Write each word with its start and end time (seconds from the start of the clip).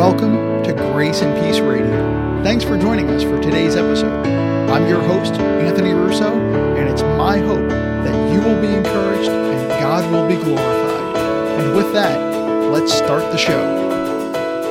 Welcome 0.00 0.62
to 0.62 0.72
Grace 0.72 1.20
and 1.20 1.38
Peace 1.44 1.60
Radio. 1.60 2.42
Thanks 2.42 2.64
for 2.64 2.78
joining 2.78 3.10
us 3.10 3.22
for 3.22 3.38
today's 3.38 3.76
episode. 3.76 4.26
I'm 4.70 4.88
your 4.88 5.02
host, 5.02 5.34
Anthony 5.34 5.92
Russo, 5.92 6.32
and 6.32 6.88
it's 6.88 7.02
my 7.02 7.36
hope 7.36 7.68
that 7.68 8.32
you 8.32 8.40
will 8.40 8.58
be 8.62 8.68
encouraged 8.68 9.28
and 9.28 9.68
God 9.68 10.10
will 10.10 10.26
be 10.26 10.42
glorified. 10.42 11.60
And 11.60 11.76
with 11.76 11.92
that, 11.92 12.18
let's 12.72 12.94
start 12.94 13.30
the 13.30 13.36
show. 13.36 13.60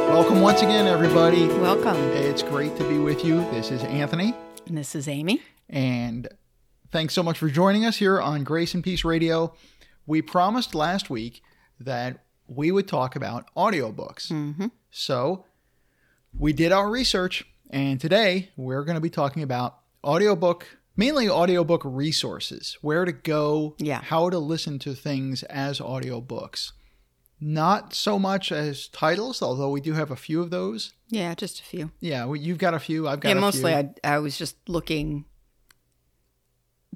Welcome 0.09 0.41
once 0.41 0.63
again, 0.63 0.87
everybody. 0.87 1.45
Welcome. 1.47 1.97
It's 2.13 2.41
great 2.41 2.75
to 2.77 2.89
be 2.89 2.97
with 2.97 3.23
you. 3.23 3.41
This 3.51 3.69
is 3.69 3.83
Anthony, 3.83 4.33
And 4.65 4.75
this 4.75 4.95
is 4.95 5.07
Amy. 5.07 5.43
and 5.69 6.27
thanks 6.91 7.13
so 7.13 7.21
much 7.21 7.37
for 7.37 7.49
joining 7.49 7.85
us 7.85 7.97
here 7.97 8.19
on 8.19 8.43
Grace 8.43 8.73
and 8.73 8.83
Peace 8.83 9.05
Radio. 9.05 9.53
We 10.07 10.23
promised 10.23 10.73
last 10.73 11.11
week 11.11 11.43
that 11.79 12.25
we 12.49 12.71
would 12.71 12.87
talk 12.87 13.15
about 13.15 13.45
audiobooks. 13.55 14.31
Mm-hmm. 14.31 14.67
So 14.91 15.45
we 16.37 16.51
did 16.53 16.71
our 16.71 16.89
research, 16.89 17.45
and 17.69 17.99
today 18.01 18.49
we're 18.57 18.83
going 18.83 18.95
to 18.95 19.01
be 19.01 19.09
talking 19.09 19.43
about 19.43 19.77
audiobook, 20.03 20.65
mainly 20.97 21.29
audiobook 21.29 21.81
resources, 21.85 22.77
where 22.81 23.05
to 23.05 23.11
go, 23.11 23.75
Yeah. 23.77 24.01
how 24.01 24.29
to 24.29 24.39
listen 24.39 24.79
to 24.79 24.93
things 24.95 25.43
as 25.43 25.79
audiobooks. 25.79 26.71
Not 27.41 27.93
so 27.93 28.19
much 28.19 28.51
as 28.51 28.87
titles, 28.89 29.41
although 29.41 29.69
we 29.69 29.79
do 29.79 29.93
have 29.93 30.11
a 30.11 30.15
few 30.17 30.41
of 30.41 30.49
those. 30.49 30.93
Yeah, 31.07 31.33
just 31.35 31.61
a 31.61 31.63
few. 31.63 31.91
Yeah, 32.01 32.25
we, 32.25 32.39
you've 32.41 32.57
got 32.57 32.73
a 32.73 32.79
few. 32.79 33.07
I've 33.07 33.21
got 33.21 33.29
Yeah, 33.29 33.37
a 33.37 33.41
mostly. 33.41 33.73
I, 33.73 33.91
I 34.03 34.19
was 34.19 34.37
just 34.37 34.57
looking, 34.67 35.23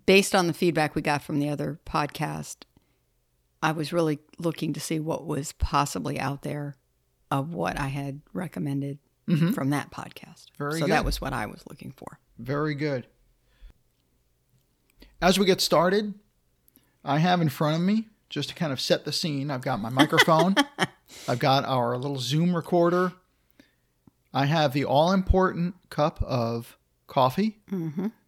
based 0.05 0.35
on 0.35 0.47
the 0.47 0.53
feedback 0.53 0.95
we 0.95 1.01
got 1.01 1.21
from 1.23 1.39
the 1.39 1.47
other 1.49 1.79
podcast, 1.85 2.57
I 3.63 3.71
was 3.71 3.93
really 3.93 4.19
looking 4.37 4.73
to 4.73 4.79
see 4.81 4.99
what 4.99 5.25
was 5.25 5.53
possibly 5.53 6.19
out 6.19 6.41
there 6.41 6.75
of 7.31 7.53
what 7.53 7.79
I 7.79 7.87
had 7.87 8.19
recommended 8.33 8.99
from 9.53 9.69
that 9.69 9.89
podcast. 9.89 10.49
Mm-hmm. 10.51 10.63
Very 10.63 10.79
so 10.79 10.85
good. 10.85 10.91
that 10.91 11.05
was 11.05 11.21
what 11.21 11.31
I 11.31 11.45
was 11.45 11.63
looking 11.69 11.93
for. 11.95 12.19
Very 12.37 12.75
good. 12.75 13.07
As 15.21 15.39
we 15.39 15.45
get 15.45 15.61
started, 15.61 16.13
I 17.05 17.19
have 17.19 17.39
in 17.39 17.47
front 17.47 17.77
of 17.77 17.81
me, 17.81 18.09
just 18.29 18.49
to 18.49 18.55
kind 18.55 18.73
of 18.73 18.81
set 18.81 19.05
the 19.05 19.13
scene, 19.13 19.49
I've 19.49 19.61
got 19.61 19.79
my 19.79 19.89
microphone, 19.89 20.55
I've 21.29 21.39
got 21.39 21.63
our 21.63 21.97
little 21.97 22.19
Zoom 22.19 22.53
recorder, 22.53 23.13
I 24.33 24.45
have 24.45 24.73
the 24.73 24.83
all 24.83 25.13
important 25.13 25.75
cup 25.89 26.21
of 26.21 26.77
coffee, 27.07 27.59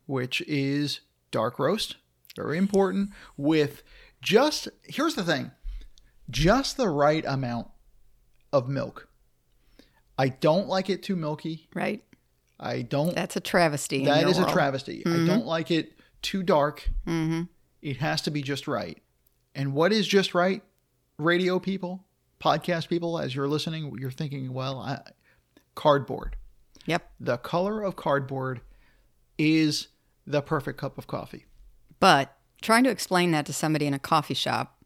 which 0.06 0.40
is 0.48 1.02
dark 1.32 1.60
roast, 1.60 1.98
very 2.38 2.58
important, 2.58 3.10
with 3.36 3.84
just, 4.26 4.68
here's 4.84 5.16
the 5.16 5.24
thing, 5.24 5.52
just 6.30 6.78
the 6.78 6.90
right 6.90 7.24
amount 7.26 7.70
of 8.52 8.68
milk. 8.68 9.08
I 10.18 10.30
don't 10.30 10.68
like 10.68 10.90
it 10.90 11.04
too 11.04 11.16
milky. 11.16 11.70
Right? 11.74 12.04
I 12.60 12.82
don't 12.82 13.14
That's 13.14 13.36
a 13.36 13.42
travesty. 13.42 14.06
that 14.06 14.28
is 14.28 14.38
a 14.38 14.42
world. 14.42 14.54
travesty. 14.54 15.04
I 15.06 15.26
don't 15.26 15.46
like 15.46 15.72
it 15.72 15.94
too 16.22 16.42
dark. 16.42 16.90
Mm-hmm. 17.06 17.44
It 17.82 17.98
has 17.98 18.22
to 18.24 18.32
be 18.32 18.42
just 18.42 18.68
right. 18.68 18.98
And 19.54 19.74
what 19.74 19.94
is 19.94 20.08
just 20.08 20.34
right? 20.34 20.64
Radio 21.18 21.60
people, 21.60 22.04
podcast 22.42 22.88
people, 22.90 23.20
as 23.20 23.36
you're 23.36 23.48
listening, 23.48 23.96
you're 24.00 24.10
thinking, 24.12 24.54
well, 24.54 24.80
I, 24.80 25.02
cardboard. 25.76 26.36
Yep. 26.86 27.12
The 27.20 27.38
color 27.38 27.84
of 27.84 27.96
cardboard 27.96 28.62
is 29.38 29.90
the 30.26 30.42
perfect 30.42 30.80
cup 30.80 30.98
of 30.98 31.08
coffee. 31.08 31.46
But 32.00 32.36
trying 32.66 32.84
to 32.84 32.90
explain 32.90 33.32
that 33.32 33.46
to 33.46 33.54
somebody 33.54 33.86
in 33.86 33.94
a 33.94 34.00
coffee 34.00 34.34
shop 34.34 34.78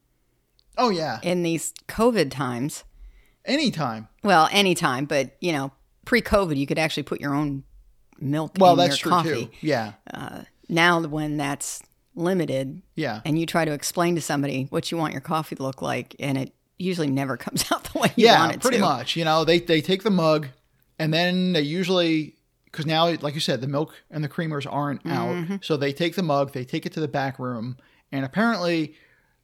Oh, 0.77 0.89
yeah. 0.89 1.19
in 1.23 1.43
these 1.43 1.73
COVID 1.87 2.29
times, 2.31 2.83
Anytime. 3.45 4.07
Well, 4.23 4.47
anytime, 4.51 5.05
but 5.05 5.31
you 5.39 5.51
know, 5.53 5.71
pre-COVID, 6.05 6.55
you 6.57 6.67
could 6.67 6.77
actually 6.77 7.03
put 7.03 7.19
your 7.19 7.33
own 7.33 7.63
milk 8.19 8.51
Well, 8.59 8.73
in 8.73 8.77
that's 8.77 8.91
your 9.03 9.03
true, 9.03 9.11
coffee. 9.11 9.45
too. 9.45 9.51
Yeah. 9.61 9.93
Uh, 10.13 10.41
now, 10.67 11.01
when 11.01 11.37
that's 11.37 11.81
limited, 12.15 12.81
Yeah. 12.95 13.21
and 13.25 13.39
you 13.39 13.45
try 13.47 13.65
to 13.65 13.71
explain 13.71 14.15
to 14.15 14.21
somebody 14.21 14.67
what 14.69 14.91
you 14.91 14.97
want 14.97 15.13
your 15.13 15.21
coffee 15.21 15.55
to 15.55 15.63
look 15.63 15.81
like, 15.81 16.15
and 16.19 16.37
it 16.37 16.53
usually 16.77 17.09
never 17.09 17.37
comes 17.45 17.71
out 17.71 17.85
the 17.91 17.97
way 17.99 18.09
you 18.17 18.25
yeah, 18.25 18.39
want 18.39 18.55
it 18.55 18.61
pretty 18.61 18.77
to. 18.77 18.83
Pretty 18.83 18.97
much. 18.97 19.15
You 19.15 19.25
know, 19.25 19.45
they 19.45 19.59
they 19.59 19.81
take 19.81 20.03
the 20.03 20.11
mug, 20.11 20.47
and 20.99 21.11
then 21.13 21.53
they 21.53 21.61
usually 21.61 22.35
because 22.71 22.85
now, 22.85 23.07
like 23.21 23.33
you 23.33 23.39
said, 23.39 23.61
the 23.61 23.67
milk 23.67 23.93
and 24.11 24.23
the 24.23 24.29
creamers 24.29 24.67
aren't 24.71 25.03
Mm-hmm. 25.03 25.53
out, 25.53 25.65
so 25.65 25.77
they 25.77 25.91
take 25.93 26.15
the 26.15 26.23
mug, 26.23 26.53
they 26.53 26.65
take 26.65 26.85
it 26.85 26.93
to 26.93 26.99
the 26.99 27.07
back 27.07 27.39
room, 27.39 27.77
and 28.11 28.23
apparently 28.25 28.95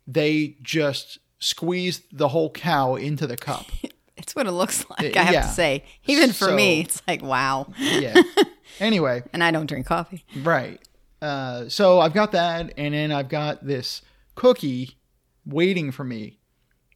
they 0.08 0.58
just 0.62 1.18
squeeze 1.40 2.02
the 2.12 2.28
whole 2.30 2.50
cow 2.52 2.96
into 2.96 3.26
the 3.28 3.38
cup. 3.38 3.66
It's 4.18 4.34
what 4.34 4.48
it 4.48 4.52
looks 4.54 4.86
like. 4.90 5.18
I 5.18 5.24
have 5.24 5.34
yeah. 5.34 5.42
to 5.42 5.48
say, 5.50 5.84
even 6.06 6.32
for 6.32 6.50
me, 6.50 6.80
it's 6.80 7.02
like 7.06 7.22
wow. 7.22 7.68
yeah. 7.78 8.16
Anyway, 8.80 9.22
And 9.34 9.44
I 9.44 9.52
don't 9.52 9.66
drink 9.66 9.86
coffee. 9.86 10.24
right. 10.42 10.80
Uh, 11.22 11.68
so 11.68 12.00
I've 12.00 12.14
got 12.14 12.32
that, 12.32 12.74
and 12.78 12.94
then 12.94 13.12
I've 13.12 13.28
got 13.28 13.66
this 13.68 14.02
cookie 14.36 14.98
waiting 15.46 15.92
for 15.92 16.06
me. 16.06 16.40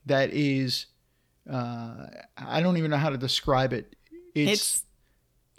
That 0.06 0.30
is, 0.32 0.86
uh, 1.52 2.08
I 2.38 2.62
don't 2.62 2.78
even 2.78 2.90
know 2.90 2.98
how 2.98 3.10
to 3.10 3.18
describe 3.18 3.74
it. 3.74 3.96
It's 4.34 4.84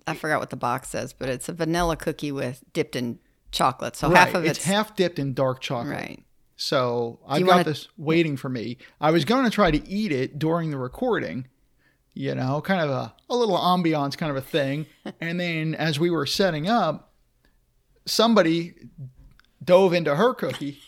I 0.07 0.15
forgot 0.15 0.41
what 0.41 0.51
the 0.51 0.57
box 0.57 0.89
says, 0.89 1.13
but 1.13 1.29
it's 1.29 1.49
a 1.49 1.53
vanilla 1.53 1.97
cookie 1.97 2.33
with 2.33 2.63
dipped 2.73 2.97
in 2.97 3.19
chocolate. 3.53 3.97
So 3.97 4.09
Right. 4.09 4.19
half 4.19 4.35
of 4.35 4.45
it's, 4.45 4.59
it's, 4.59 4.67
half 4.67 4.97
dipped 4.97 5.19
in 5.19 5.35
dark 5.35 5.61
chocolate. 5.61 5.95
right. 5.97 6.25
So 6.57 7.21
I've 7.27 7.41
got 7.47 7.49
wanna- 7.49 7.65
this 7.65 7.89
waiting 7.97 8.37
for 8.37 8.49
me. 8.49 8.77
I 9.01 9.11
was 9.11 9.25
going 9.25 9.45
to 9.45 9.51
try 9.51 9.71
to 9.71 9.89
eat 9.89 10.13
it 10.13 10.39
during 10.39 10.71
the 10.71 10.77
recording, 10.79 11.47
you 12.13 12.35
know, 12.35 12.61
kind 12.61 12.81
of 12.83 12.91
a, 12.91 13.15
a 13.31 13.37
little 13.37 13.57
ambiance 13.57 14.17
kind 14.17 14.31
of 14.31 14.37
a 14.37 14.43
thing. 14.43 14.87
and 15.21 15.41
then 15.41 15.75
as 15.75 15.99
we 15.99 16.11
were 16.11 16.27
setting 16.27 16.69
up, 16.69 17.13
somebody 18.07 18.75
dove 19.65 19.93
into 19.95 20.17
her 20.17 20.35
cookie, 20.35 20.79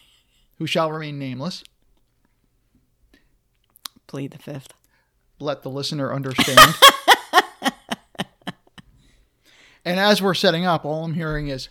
who 0.58 0.66
shall 0.66 0.90
remain 0.92 1.18
nameless. 1.18 1.64
Plead 4.06 4.32
the 4.32 4.38
fifth. 4.38 4.74
Let 5.38 5.62
the 5.62 5.70
listener 5.70 6.12
understand. 6.12 6.58
and 9.84 9.98
as 10.00 10.20
we're 10.22 10.34
setting 10.34 10.64
up, 10.66 10.84
all 10.84 11.04
I'm 11.04 11.14
hearing 11.14 11.48
is. 11.48 11.68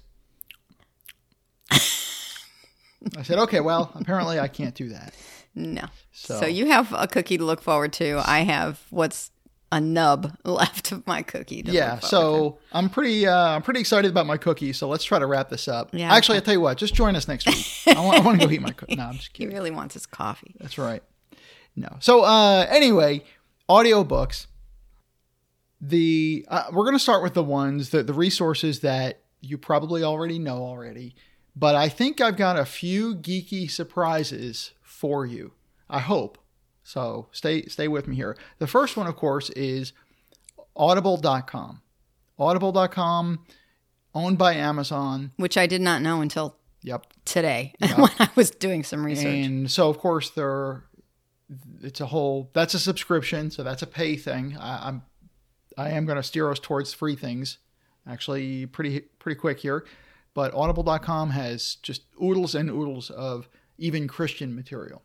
I 3.18 3.24
said, 3.24 3.40
okay, 3.40 3.60
well, 3.60 3.92
apparently 3.96 4.40
I 4.40 4.48
can't 4.48 4.76
do 4.76 4.90
that. 4.90 5.14
No. 5.56 5.86
So- 6.12 6.40
So. 6.42 6.46
you 6.46 6.68
have 6.68 6.94
a 6.94 7.08
cookie 7.08 7.38
to 7.38 7.44
look 7.44 7.62
forward 7.62 7.94
to. 7.94 8.22
I 8.26 8.40
have 8.42 8.82
what's 8.90 9.32
a 9.72 9.80
nub 9.82 10.36
left 10.46 10.92
of 10.92 11.06
my 11.08 11.22
cookie. 11.22 11.64
To 11.64 11.72
yeah 11.72 12.00
so 12.00 12.58
i'm 12.74 12.90
pretty 12.90 13.26
uh, 13.26 13.34
i'm 13.56 13.62
pretty 13.62 13.80
excited 13.80 14.12
about 14.12 14.26
my 14.26 14.36
cookie. 14.36 14.74
so 14.74 14.90
let's 14.90 15.06
try 15.06 15.18
to 15.18 15.26
wrap 15.26 15.48
this 15.48 15.70
up 15.70 15.92
Yeah, 15.94 16.14
actually 16.14 16.36
i'll 16.40 16.42
tell 16.42 16.56
you 16.56 16.60
what 16.60 16.78
just 16.78 16.94
join 16.94 17.16
us 17.16 17.26
next 17.30 17.48
week 17.48 17.96
i 17.98 18.06
want, 18.06 18.18
I 18.18 18.22
want 18.22 18.42
to 18.42 18.48
go 18.48 18.52
eat 18.52 18.62
my 18.62 18.72
cookie 18.72 18.98
no 18.98 19.04
i'm 19.06 19.14
just 19.16 19.34
to. 19.34 19.44
He 19.44 19.48
really 19.48 19.72
wants 19.72 19.94
his 19.94 20.06
coffee. 20.06 20.54
that's 20.60 20.78
right 20.78 21.02
no 21.78 21.88
so 22.02 22.24
uh 22.26 22.66
anyway 22.68 23.24
audiobooks 23.70 24.48
the 25.82 26.46
uh, 26.48 26.66
we're 26.72 26.84
going 26.84 26.96
to 26.96 27.00
start 27.00 27.24
with 27.24 27.34
the 27.34 27.44
ones 27.44 27.90
that 27.90 28.08
the 28.08 28.14
resources 28.14 28.82
that 28.82 29.22
you 29.42 29.58
probably 29.58 30.04
already 30.04 30.38
know 30.38 30.58
already 30.58 31.16
but 31.56 31.74
i 31.74 31.90
think 31.90 32.22
i've 32.22 32.38
got 32.38 32.58
a 32.58 32.66
few 32.66 33.16
geeky 33.16 33.70
surprises 33.70 34.72
for 34.84 35.26
you 35.26 35.52
i 35.90 36.00
hope. 36.00 36.38
So 36.84 37.28
stay 37.32 37.66
stay 37.68 37.88
with 37.88 38.08
me 38.08 38.16
here. 38.16 38.36
The 38.60 38.68
first 38.68 38.98
one 38.98 39.08
of 39.08 39.16
course 39.16 39.50
is 39.52 39.94
audible.com 40.76 41.82
audible.com 42.40 43.46
owned 44.14 44.38
by 44.38 44.56
amazon. 44.56 45.32
Which 45.38 45.58
I 45.58 45.68
did 45.68 45.82
not 45.82 46.02
know 46.02 46.22
until 46.22 46.58
yep. 46.82 47.06
today 47.26 47.74
when 47.80 48.10
I 48.20 48.30
was 48.36 48.52
doing 48.52 48.84
some 48.84 49.06
research. 49.06 49.26
and 49.26 49.72
so 49.72 49.90
of 49.90 50.00
course 50.00 50.32
there 50.32 50.84
it's 51.82 52.02
a 52.02 52.08
whole 52.08 52.50
that's 52.54 52.74
a 52.74 52.80
subscription 52.80 53.52
so 53.52 53.64
that's 53.64 53.82
a 53.82 53.88
pay 53.88 54.16
thing. 54.16 54.58
I, 54.60 54.88
i'm 54.88 55.04
i 55.82 55.90
am 55.90 56.06
going 56.06 56.18
to 56.18 56.24
steer 56.24 56.50
us 56.50 56.60
towards 56.60 56.94
free 56.94 57.16
things 57.16 57.58
actually 58.08 58.66
pretty 58.66 59.02
pretty 59.20 59.40
quick 59.40 59.60
here 59.60 59.86
but 60.34 60.54
audible.com 60.54 61.32
has 61.32 61.76
just 61.76 62.04
oodles 62.22 62.56
and 62.56 62.70
oodles 62.70 63.10
of 63.10 63.50
even 63.78 64.08
christian 64.08 64.56
material 64.56 65.02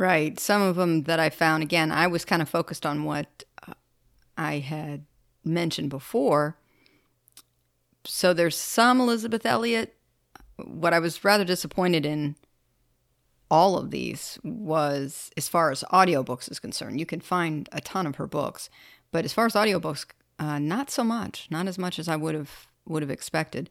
right. 0.00 0.40
Some 0.40 0.62
of 0.62 0.76
them 0.76 1.02
that 1.02 1.20
I 1.20 1.28
found, 1.30 1.62
again, 1.62 1.92
I 1.92 2.06
was 2.06 2.24
kind 2.24 2.40
of 2.42 2.48
focused 2.48 2.86
on 2.86 3.04
what 3.04 3.44
uh, 3.68 3.74
I 4.36 4.58
had 4.58 5.04
mentioned 5.44 5.90
before. 5.90 6.56
So 8.04 8.32
there's 8.32 8.56
some 8.56 9.00
Elisabeth 9.00 9.44
Elliot. 9.44 9.94
What 10.56 10.94
I 10.94 10.98
was 10.98 11.22
rather 11.22 11.44
disappointed 11.44 12.06
in 12.06 12.36
all 13.50 13.76
of 13.76 13.90
these 13.90 14.38
was 14.42 15.30
as 15.36 15.48
far 15.48 15.70
as 15.70 15.84
audiobooks 15.92 16.50
is 16.50 16.58
concerned. 16.58 16.98
You 16.98 17.06
can 17.06 17.20
find 17.20 17.68
a 17.72 17.80
ton 17.80 18.06
of 18.06 18.16
her 18.16 18.26
books, 18.26 18.70
but 19.12 19.24
as 19.24 19.32
far 19.32 19.46
as 19.46 19.54
audiobooks, 19.54 20.06
uh, 20.38 20.58
not 20.58 20.90
so 20.90 21.04
much, 21.04 21.48
not 21.50 21.66
as 21.66 21.78
much 21.78 21.98
as 21.98 22.08
I 22.08 22.16
would 22.16 22.34
have 22.34 22.66
would 22.86 23.02
have 23.02 23.10
expected. 23.10 23.70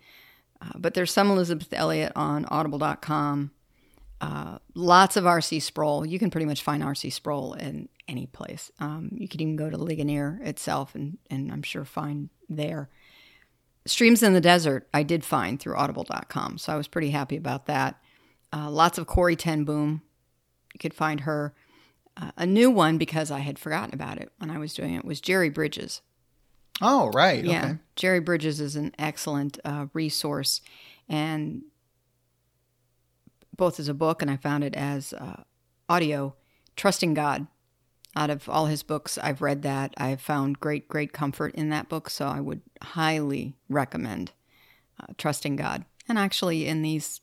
Uh, 0.62 0.78
but 0.78 0.94
there's 0.94 1.12
some 1.12 1.32
Elisabeth 1.32 1.74
Elliot 1.74 2.12
on 2.16 2.46
Audible.com. 2.46 3.52
Uh, 4.22 4.60
lots 4.76 5.16
of 5.16 5.26
R.C. 5.26 5.60
Sproul. 5.62 6.06
You 6.06 6.20
can 6.20 6.30
pretty 6.30 6.46
much 6.46 6.62
find 6.62 6.84
R.C. 6.84 7.10
Sproul 7.10 7.54
in 7.54 7.88
any 8.08 8.26
place. 8.26 8.70
Um, 8.80 9.10
you 9.14 9.28
could 9.28 9.42
even 9.42 9.56
go 9.56 9.70
to 9.70 9.78
Ligonier 9.78 10.40
itself, 10.44 10.96
and 10.96 11.18
and 11.30 11.52
I'm 11.52 11.64
sure 11.64 11.86
find 11.86 12.30
there. 12.50 12.90
Streams 13.86 14.22
in 14.22 14.34
the 14.34 14.42
Desert, 14.42 14.88
I 14.94 15.04
did 15.04 15.24
find 15.24 15.60
through 15.60 15.76
Audible.com, 15.76 16.58
so 16.58 16.74
I 16.74 16.76
was 16.76 16.88
pretty 16.88 17.12
happy 17.12 17.38
about 17.38 17.66
that. 17.68 17.96
Uh, 18.52 18.70
lots 18.70 18.98
of 18.98 19.08
Corrie 19.08 19.38
ten 19.38 19.64
Boom. 19.64 20.02
You 20.74 20.80
could 20.80 20.94
find 20.94 21.22
her. 21.22 21.54
Uh, 22.22 22.32
a 22.38 22.46
new 22.46 22.70
one 22.70 22.98
because 22.98 23.32
I 23.32 23.40
had 23.40 23.58
forgotten 23.58 23.94
about 23.94 24.18
it 24.18 24.32
when 24.38 24.50
I 24.50 24.58
was 24.58 24.74
doing 24.74 24.94
it 24.94 25.06
was 25.06 25.22
Jerry 25.22 25.50
Bridges. 25.50 26.02
Oh, 26.82 27.10
right. 27.14 27.44
Yeah, 27.44 27.64
Okay. 27.66 27.78
Jerry 27.96 28.20
Bridges 28.20 28.60
is 28.60 28.76
an 28.76 28.94
excellent 29.00 29.60
uh, 29.64 29.88
resource, 29.94 30.62
and 31.08 31.64
both 33.56 33.80
as 33.80 33.88
a 33.88 33.94
book 33.94 34.22
and 34.22 34.32
I 34.32 34.38
found 34.38 34.64
it 34.64 34.76
as 34.76 35.14
uh, 35.14 35.44
audio. 35.88 36.36
Trusting 36.76 37.14
God. 37.14 37.48
Out 38.16 38.30
of 38.30 38.50
all 38.50 38.66
his 38.66 38.84
books, 38.84 39.18
I've 39.18 39.42
read 39.42 39.62
that. 39.62 39.94
I've 39.98 40.22
found 40.22 40.60
great, 40.60 40.88
great 40.88 41.14
comfort 41.14 41.54
in 41.56 41.70
that 41.70 41.90
book, 41.90 42.10
so 42.10 42.26
I 42.28 42.40
would 42.40 42.62
highly 42.82 43.56
recommend 43.70 44.32
uh, 45.00 45.14
Trusting 45.18 45.56
God. 45.58 45.86
And 46.08 46.18
actually, 46.18 46.66
in 46.66 46.82
these 46.82 47.22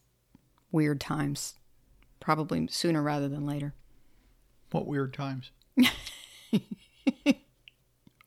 weird 0.70 1.00
times, 1.00 1.54
probably 2.20 2.68
sooner 2.70 3.02
rather 3.02 3.28
than 3.28 3.46
later. 3.46 3.74
What 4.76 4.86
weird 4.86 5.14
times? 5.14 5.50
what? 5.76 5.90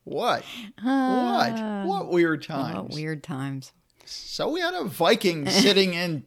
what? 0.03 0.43
Ah. 0.83 1.83
What 1.85 2.09
weird 2.09 2.41
times? 2.41 2.75
What 2.75 2.89
weird 2.89 3.23
times. 3.23 3.71
So 4.05 4.49
we 4.49 4.59
had 4.59 4.73
a 4.73 4.83
Viking 4.85 5.47
sitting 5.49 5.93
in 5.93 6.23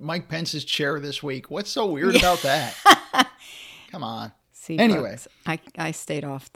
Mike 0.00 0.30
Pence's 0.30 0.64
chair 0.64 0.98
this 0.98 1.22
week. 1.22 1.50
What's 1.50 1.68
so 1.68 1.84
weird 1.84 2.16
about 2.16 2.40
that? 2.40 2.74
Come 3.90 4.02
on. 4.02 4.32
See, 4.54 4.78
Anyway. 4.78 5.10
folks, 5.10 5.28
I, 5.44 5.60
I 5.76 5.90
stayed 5.90 6.24
off 6.24 6.48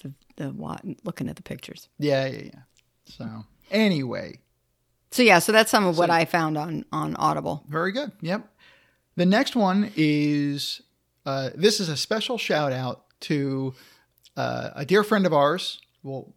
the, 0.00 0.12
the 0.36 0.94
looking 1.02 1.28
at 1.28 1.34
the 1.34 1.42
pictures. 1.42 1.88
Yeah, 1.98 2.26
yeah, 2.26 2.42
yeah. 2.44 2.60
So 3.06 3.44
anyway, 3.72 4.38
So 5.10 5.24
yeah, 5.24 5.40
so 5.40 5.50
that's 5.50 5.72
some 5.72 5.86
of 5.86 5.98
what 5.98 6.08
I 6.08 6.24
found 6.24 6.56
on 6.56 6.84
on 6.92 7.16
Audible. 7.16 7.64
very 7.68 7.90
good. 7.90 8.12
Yep. 8.20 8.48
The 9.16 9.26
next 9.26 9.56
one 9.56 9.90
is 9.96 10.82
uh, 11.26 11.50
this 11.54 11.80
is 11.80 11.88
a 11.88 11.96
special 11.96 12.38
shout 12.38 12.72
out 12.72 13.04
to 13.20 13.74
uh, 14.36 14.70
a 14.74 14.84
dear 14.84 15.02
friend 15.04 15.26
of 15.26 15.32
ours. 15.32 15.80
Well, 16.02 16.32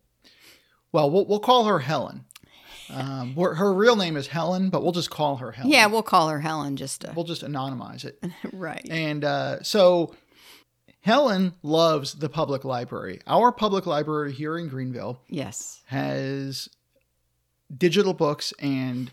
well, 0.91 1.09
we'll, 1.09 1.25
we'll 1.25 1.39
call 1.39 1.65
her 1.65 1.79
Helen. 1.79 2.25
Um, 2.89 3.33
her 3.35 3.55
her 3.55 3.73
real 3.73 3.95
name 3.95 4.17
is 4.17 4.27
Helen, 4.27 4.69
but 4.69 4.83
we'll 4.83 4.91
just 4.91 5.09
call 5.09 5.37
her 5.37 5.51
Helen. 5.51 5.71
Yeah, 5.71 5.85
we'll 5.87 6.03
call 6.03 6.29
her 6.29 6.39
Helen 6.41 6.75
just 6.75 7.01
to, 7.01 7.13
We'll 7.15 7.25
just 7.25 7.43
anonymize 7.43 8.03
it. 8.05 8.21
right. 8.53 8.85
And 8.89 9.23
uh, 9.23 9.63
so 9.63 10.13
Helen 10.99 11.53
loves 11.63 12.13
the 12.13 12.29
public 12.29 12.65
library. 12.65 13.21
Our 13.25 13.51
public 13.51 13.85
library 13.85 14.33
here 14.33 14.57
in 14.57 14.67
Greenville 14.67 15.19
Yes. 15.29 15.81
has 15.87 16.67
digital 17.75 18.13
books 18.13 18.53
and 18.59 19.09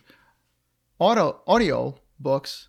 auto 0.98 1.40
audio 1.46 1.96
books. 2.18 2.68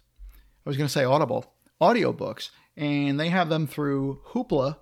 I 0.66 0.70
was 0.70 0.78
going 0.78 0.88
to 0.88 0.94
say 0.94 1.04
audible 1.04 1.52
audio 1.82 2.14
books, 2.14 2.52
and 2.82 3.20
they 3.20 3.30
have 3.30 3.48
them 3.48 3.68
through 3.68 4.20
Hoopla 4.30 4.78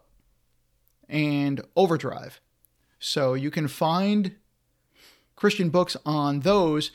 and 1.10 1.62
Overdrive. 1.76 2.40
So 2.98 3.34
you 3.34 3.52
can 3.52 3.68
find 3.68 4.36
Christian 5.36 5.70
books 5.70 5.98
on 6.06 6.40
those. 6.40 6.92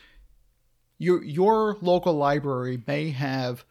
Your 0.99 1.23
your 1.23 1.77
local 1.81 2.15
library 2.15 2.83
may 2.87 3.11
have 3.11 3.65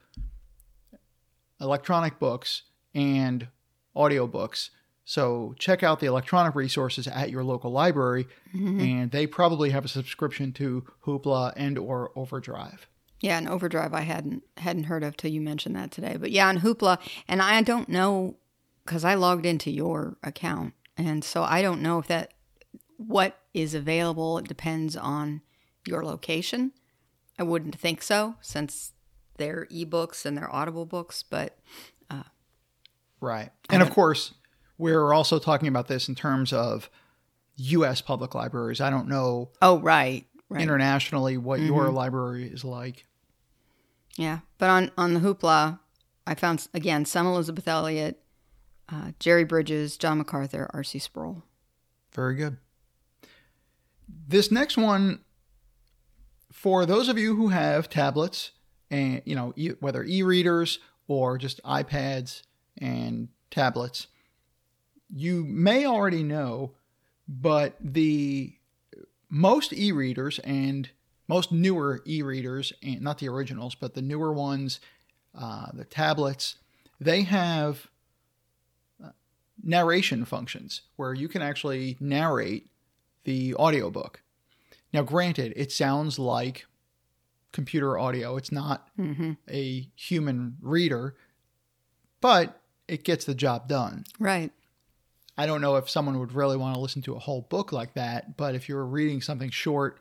electronic 1.60 2.20
books 2.20 2.64
and 2.94 3.48
audiobooks. 3.96 4.70
So 5.06 5.56
check 5.58 5.82
out 5.84 6.00
the 6.00 6.06
electronic 6.06 6.56
resources 6.56 7.08
at 7.08 7.30
your 7.30 7.44
local 7.44 7.72
library, 7.72 8.28
mm-hmm. 8.56 8.80
and 8.80 9.12
they 9.12 9.26
probably 9.28 9.72
have 9.72 9.86
a 9.86 9.90
subscription 9.90 10.54
to 10.54 10.86
Hoopla 11.06 11.54
and 11.56 11.78
or 11.78 12.12
Overdrive. 12.16 12.88
Yeah, 13.24 13.38
and 13.38 13.48
Overdrive 13.48 13.94
I 13.94 14.02
hadn't 14.02 14.44
hadn't 14.58 14.84
heard 14.84 15.02
of 15.02 15.16
till 15.16 15.32
you 15.32 15.40
mentioned 15.40 15.78
that 15.78 15.92
today. 15.92 16.18
But 16.20 16.32
yeah, 16.32 16.50
on 16.50 16.60
Hoopla, 16.60 17.00
and 17.26 17.42
I 17.42 17.62
don't 17.62 17.88
know 17.88 18.36
because 18.84 19.06
I 19.06 19.14
logged 19.14 19.46
into 19.46 19.72
your 19.72 20.18
account, 20.22 20.74
and 20.98 21.24
so 21.24 21.42
I 21.42 21.62
don't 21.62 21.82
know 21.82 22.00
if 22.00 22.08
that 22.08 22.34
what 22.98 23.40
is 23.54 23.74
available. 23.74 24.40
It 24.40 24.48
depends 24.50 24.98
on 24.98 25.42
your 25.88 26.04
location. 26.04 26.74
I 27.40 27.44
wouldn't 27.44 27.80
think 27.80 28.02
so 28.02 28.36
since 28.42 28.92
they're 29.38 29.68
ebooks 29.72 30.26
and 30.26 30.38
they're 30.38 30.54
audible 30.54 30.86
books, 30.86 31.24
but 31.24 31.58
uh, 32.12 32.24
Right. 33.22 33.52
And 33.70 33.82
of 33.82 33.90
course, 33.90 34.34
we're 34.78 35.14
also 35.14 35.40
talking 35.40 35.70
about 35.70 35.88
this 35.88 36.10
in 36.10 36.16
terms 36.16 36.52
of 36.52 36.90
U.S. 37.56 38.02
public 38.02 38.36
libraries. 38.36 38.82
I 38.82 38.90
don't 38.90 39.08
know 39.08 39.52
oh 39.62 39.80
right, 39.80 40.26
right. 40.50 40.62
internationally 40.62 41.38
what 41.38 41.62
your 41.62 41.86
mm-hmm. 41.86 41.96
library 41.96 42.50
is 42.50 42.66
like. 42.66 43.06
Yeah, 44.18 44.40
but 44.58 44.70
on 44.70 44.92
on 44.98 45.14
the 45.14 45.20
Hoopla, 45.20 45.80
I 46.28 46.36
found 46.36 46.68
again 46.74 47.06
some 47.06 47.26
Elisabeth 47.26 47.68
Elliot, 47.68 48.22
uh, 48.90 49.12
Jerry 49.20 49.44
Bridges, 49.44 49.98
John 49.98 50.20
MacArthur, 50.20 50.70
R.C. 50.74 51.00
Sproul. 51.00 51.44
Very 52.14 52.36
good. 52.36 52.58
This 54.28 54.52
next 54.52 54.78
one, 54.78 55.22
for 56.52 56.86
those 56.86 57.10
of 57.10 57.18
you 57.18 57.36
who 57.36 57.48
have 57.50 57.90
tablets 57.90 58.52
and 58.92 59.22
you 59.26 59.36
know 59.36 59.54
e- 59.56 59.74
whether 59.80 60.04
e-readers 60.04 60.80
or 61.08 61.38
just 61.38 61.62
iPads 61.64 62.44
and 62.78 63.30
tablets, 63.50 64.08
you 65.10 65.44
may 65.44 65.86
already 65.86 66.24
know, 66.24 66.76
but 67.28 67.76
the 67.80 68.54
most 69.30 69.74
e-readers 69.74 70.38
and 70.40 70.92
most 71.34 71.52
newer 71.52 72.04
e-readers, 72.06 72.72
and 72.84 73.02
not 73.02 73.18
the 73.18 73.28
originals, 73.28 73.74
but 73.74 73.96
the 73.96 74.04
newer 74.04 74.32
ones, 74.32 74.80
uh, 75.36 75.66
the 75.74 75.84
tablets, 75.84 76.58
they 77.02 77.24
have 77.24 77.88
uh, 79.04 79.10
narration 79.64 80.26
functions 80.26 80.82
where 80.96 81.16
you 81.16 81.28
can 81.28 81.42
actually 81.42 81.98
narrate 82.00 82.68
the 83.24 83.56
audiobook. 83.56 84.22
Now, 84.94 85.02
granted, 85.02 85.54
it 85.56 85.72
sounds 85.72 86.20
like 86.20 86.68
computer 87.52 87.98
audio. 87.98 88.38
It's 88.38 88.52
not 88.52 88.90
a 89.50 89.90
human 89.96 90.58
reader, 90.62 91.16
but 92.22 92.62
it 92.88 93.04
gets 93.04 93.26
the 93.26 93.34
job 93.34 93.68
done. 93.68 94.04
Right. 94.20 94.52
I 95.36 95.48
don't 95.48 95.62
know 95.62 95.78
if 95.78 95.90
someone 95.90 96.20
would 96.20 96.34
really 96.34 96.58
want 96.58 96.76
to 96.76 96.80
listen 96.80 97.02
to 97.04 97.16
a 97.16 97.20
whole 97.20 97.42
book 97.42 97.72
like 97.72 97.96
that, 97.96 98.38
but 98.38 98.54
if 98.54 98.70
you're 98.70 98.86
reading 98.86 99.20
something 99.20 99.50
short 99.50 100.00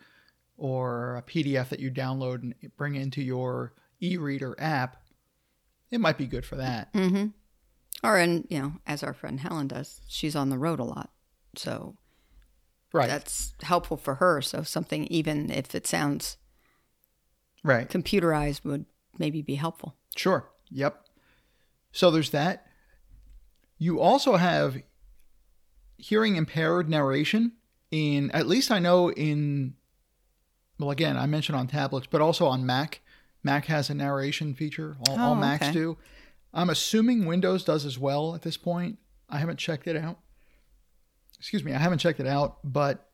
or 0.56 1.16
a 1.16 1.23
PDF 1.23 1.68
that 1.71 1.80
you 1.80 1.90
download 1.90 2.42
and 2.42 2.54
bring 2.76 2.94
into 2.94 3.23
your 3.23 3.73
e-reader 4.00 4.54
app, 4.59 4.97
it 5.90 6.00
might 6.00 6.18
be 6.18 6.26
good 6.26 6.44
for 6.47 6.56
that. 6.56 6.92
Mm-hmm. 6.92 7.26
Or 8.04 8.16
and 8.16 8.47
you 8.49 8.61
know, 8.61 8.73
as 8.87 9.02
our 9.02 9.12
friend 9.14 9.40
Helen 9.40 9.68
does, 9.68 10.00
she's 10.09 10.35
on 10.37 10.50
the 10.50 10.59
road 10.59 10.80
a 10.80 10.85
lot, 10.85 11.11
so 11.56 11.97
Right. 12.92 13.09
that's 13.09 13.54
helpful 13.62 13.97
for 13.97 14.16
her. 14.16 14.42
So 14.42 14.62
something, 14.62 15.06
even 15.06 15.50
if 15.50 15.75
it 15.75 15.87
sounds 15.87 16.37
right. 17.64 17.88
computerized, 17.88 18.64
would 18.64 18.85
maybe 19.18 19.40
be 19.40 19.54
helpful. 19.54 19.97
Sure. 20.14 20.50
Yep. 20.71 21.02
So 21.92 22.11
there's 22.11 22.30
that. 22.30 22.66
You 23.78 24.00
also 24.00 24.37
have 24.37 24.76
hearing 25.97 26.37
impaired 26.37 26.88
narration 26.88 27.52
in 27.90 28.30
at 28.32 28.47
least 28.47 28.71
I 28.71 28.78
know 28.78 29.11
in 29.11 29.75
well 30.79 30.91
again, 30.91 31.17
I 31.17 31.26
mentioned 31.26 31.57
on 31.57 31.67
tablets, 31.69 32.07
but 32.11 32.21
also 32.21 32.47
on 32.47 32.64
Mac. 32.67 33.00
Mac 33.45 33.67
has 33.67 33.91
a 33.91 33.95
narration 33.95 34.55
feature. 34.55 34.97
All, 35.09 35.19
all 35.19 35.33
Oh, 35.33 35.35
Macs 35.35 35.64
okay. 35.67 35.73
do. 35.73 35.99
I'm 36.55 36.71
assuming 36.71 37.25
Windows 37.26 37.64
does 37.64 37.85
as 37.85 37.99
well 37.99 38.35
at 38.35 38.43
this 38.43 38.57
point. 38.57 38.99
I 39.29 39.38
haven't 39.38 39.59
checked 39.59 39.87
it 39.87 39.97
out. 39.97 40.19
Excuse 41.38 41.64
me, 41.64 41.73
I 41.73 41.79
haven't 41.79 41.99
checked 41.99 42.21
it 42.21 42.26
out, 42.26 42.59
but 42.62 43.09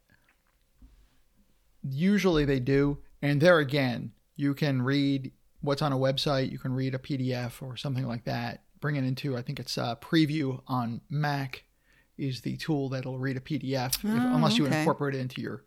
usually 1.83 2.45
they 2.45 2.61
do. 2.61 2.99
And 3.23 3.41
there 3.41 3.59
again, 3.59 4.12
you 4.37 4.55
can 4.55 4.83
read 4.83 5.33
what's 5.61 5.83
on 5.83 5.93
a 5.93 5.97
website, 5.97 6.50
you 6.53 6.59
can 6.59 6.73
read 6.73 6.95
a 6.95 6.99
PDF 6.99 7.62
or 7.62 7.77
something 7.77 8.07
like 8.07 8.25
that. 8.25 8.62
Bring 8.81 8.97
it 8.97 9.05
into, 9.05 9.37
I 9.37 9.43
think 9.43 9.59
it's 9.59 9.77
uh, 9.77 9.97
preview 9.97 10.61
on 10.69 11.00
Mac 11.11 11.65
is 12.17 12.43
the 12.43 12.57
tool 12.57 12.88
that'll 12.88 13.19
read 13.19 13.37
a 13.37 13.41
PDF 13.41 13.97
if, 13.97 14.05
Oh, 14.05 14.35
unless 14.35 14.57
you 14.59 14.67
incorporate 14.67 15.15
it 15.15 15.19
into 15.21 15.41
your 15.41 15.65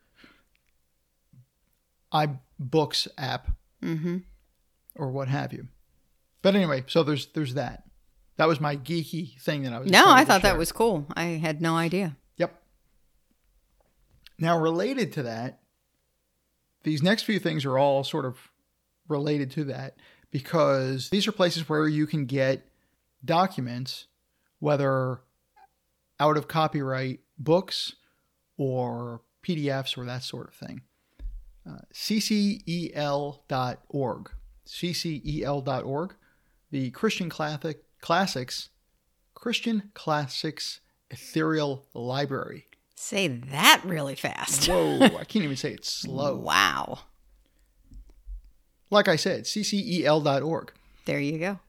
iBooks 2.13 3.07
app 3.17 3.49
Mm-hmm. 3.83 4.17
or 4.95 5.09
what 5.11 5.27
have 5.27 5.51
you. 5.53 5.67
But 6.43 6.55
anyway, 6.55 6.83
so 6.87 7.01
there's 7.03 7.27
there's 7.33 7.55
that. 7.55 7.83
That 8.37 8.47
was 8.47 8.59
my 8.61 8.75
geeky 8.77 9.39
thing 9.41 9.63
that 9.63 9.73
I 9.73 9.79
was. 9.79 9.89
No, 9.91 10.03
I 10.07 10.23
thought 10.23 10.41
share. 10.41 10.51
that 10.51 10.57
was 10.59 10.71
cool. 10.71 11.05
I 11.15 11.23
had 11.41 11.61
no 11.61 11.75
idea. 11.75 12.15
Yep. 12.37 12.61
Now, 14.39 14.57
related 14.59 15.13
to 15.13 15.23
that, 15.23 15.59
these 16.83 17.03
next 17.03 17.23
few 17.23 17.39
things 17.39 17.65
are 17.65 17.77
all 17.77 18.03
sort 18.03 18.25
of 18.25 18.37
related 19.07 19.51
to 19.51 19.63
that. 19.65 19.97
because 20.31 21.09
these 21.09 21.27
are 21.27 21.31
places 21.33 21.67
where 21.67 21.87
you 21.87 22.07
can 22.07 22.25
get 22.25 22.65
documents, 23.25 24.05
whether 24.59 25.21
out 26.19 26.37
of 26.37 26.47
copyright 26.47 27.19
books 27.37 27.93
or 28.57 29.21
PDFs 29.43 29.97
or 29.97 30.05
that 30.05 30.23
sort 30.23 30.47
of 30.47 30.53
thing. 30.53 30.81
Uh, 31.67 31.79
ccel.org. 31.93 32.31
ccel.org. 34.65 36.15
The 36.71 36.91
Christian 36.91 37.29
Classic, 37.29 37.83
Classics, 37.99 38.69
Christian 39.33 39.91
Classics 39.93 40.79
Ethereal 41.09 41.85
Library. 41.93 42.67
Say 42.95 43.27
that 43.27 43.81
really 43.83 44.15
fast. 44.15 44.67
Whoa, 44.67 44.99
I 45.03 45.23
can't 45.25 45.43
even 45.43 45.55
say 45.57 45.71
it 45.73 45.85
slow. 45.85 46.35
Wow. 46.35 46.99
Like 48.89 49.07
I 49.07 49.15
said, 49.15 49.45
ccel.org. 49.45 50.71
There 51.05 51.19
you 51.19 51.39
go. 51.39 51.59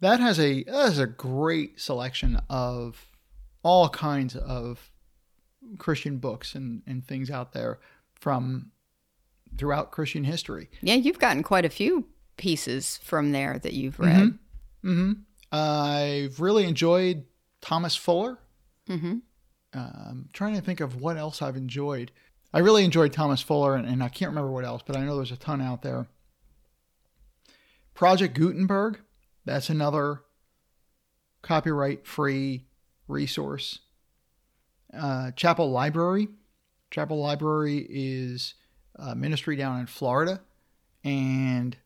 That 0.00 0.18
has 0.18 0.40
a 0.40 0.64
that 0.64 0.74
has 0.74 0.98
a 0.98 1.06
great 1.06 1.80
selection 1.80 2.40
of 2.50 3.06
all 3.62 3.88
kinds 3.88 4.34
of 4.34 4.90
Christian 5.78 6.18
books 6.18 6.56
and, 6.56 6.82
and 6.86 7.06
things 7.06 7.30
out 7.30 7.52
there 7.52 7.78
from 8.14 8.71
throughout 9.58 9.90
Christian 9.90 10.24
history. 10.24 10.70
Yeah, 10.80 10.94
you've 10.94 11.18
gotten 11.18 11.42
quite 11.42 11.64
a 11.64 11.70
few 11.70 12.06
pieces 12.36 12.98
from 13.02 13.32
there 13.32 13.58
that 13.58 13.72
you've 13.74 13.98
read. 13.98 14.38
hmm 14.82 15.12
I've 15.50 16.40
really 16.40 16.64
enjoyed 16.64 17.24
Thomas 17.60 17.94
Fuller. 17.94 18.38
Mm-hmm. 18.88 19.18
Uh, 19.74 19.90
I'm 20.08 20.28
trying 20.32 20.54
to 20.54 20.62
think 20.62 20.80
of 20.80 21.00
what 21.00 21.18
else 21.18 21.42
I've 21.42 21.56
enjoyed. 21.56 22.10
I 22.54 22.60
really 22.60 22.84
enjoyed 22.84 23.12
Thomas 23.12 23.40
Fuller, 23.42 23.74
and, 23.76 23.86
and 23.86 24.02
I 24.02 24.08
can't 24.08 24.30
remember 24.30 24.50
what 24.50 24.64
else, 24.64 24.82
but 24.86 24.96
I 24.96 25.04
know 25.04 25.16
there's 25.16 25.30
a 25.32 25.36
ton 25.36 25.60
out 25.60 25.82
there. 25.82 26.06
Project 27.94 28.34
Gutenberg, 28.34 29.00
that's 29.44 29.68
another 29.68 30.22
copyright 31.42 32.06
free 32.06 32.66
resource. 33.08 33.80
Uh, 34.96 35.30
Chapel 35.32 35.70
Library. 35.70 36.28
Chapel 36.90 37.18
Library 37.18 37.86
is 37.88 38.54
a 38.96 39.14
ministry 39.14 39.56
down 39.56 39.80
in 39.80 39.86
Florida, 39.86 40.40
and 41.04 41.76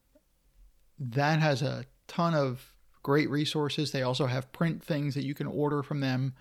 that 0.98 1.40
has 1.40 1.62
a 1.62 1.84
ton 2.08 2.34
of 2.34 2.72
great 3.02 3.30
resources. 3.30 3.92
They 3.92 4.02
also 4.02 4.26
have 4.26 4.52
print 4.52 4.82
things 4.82 5.14
that 5.14 5.24
you 5.24 5.34
can 5.34 5.46
order 5.46 5.82
from 5.82 6.00
them, 6.00 6.34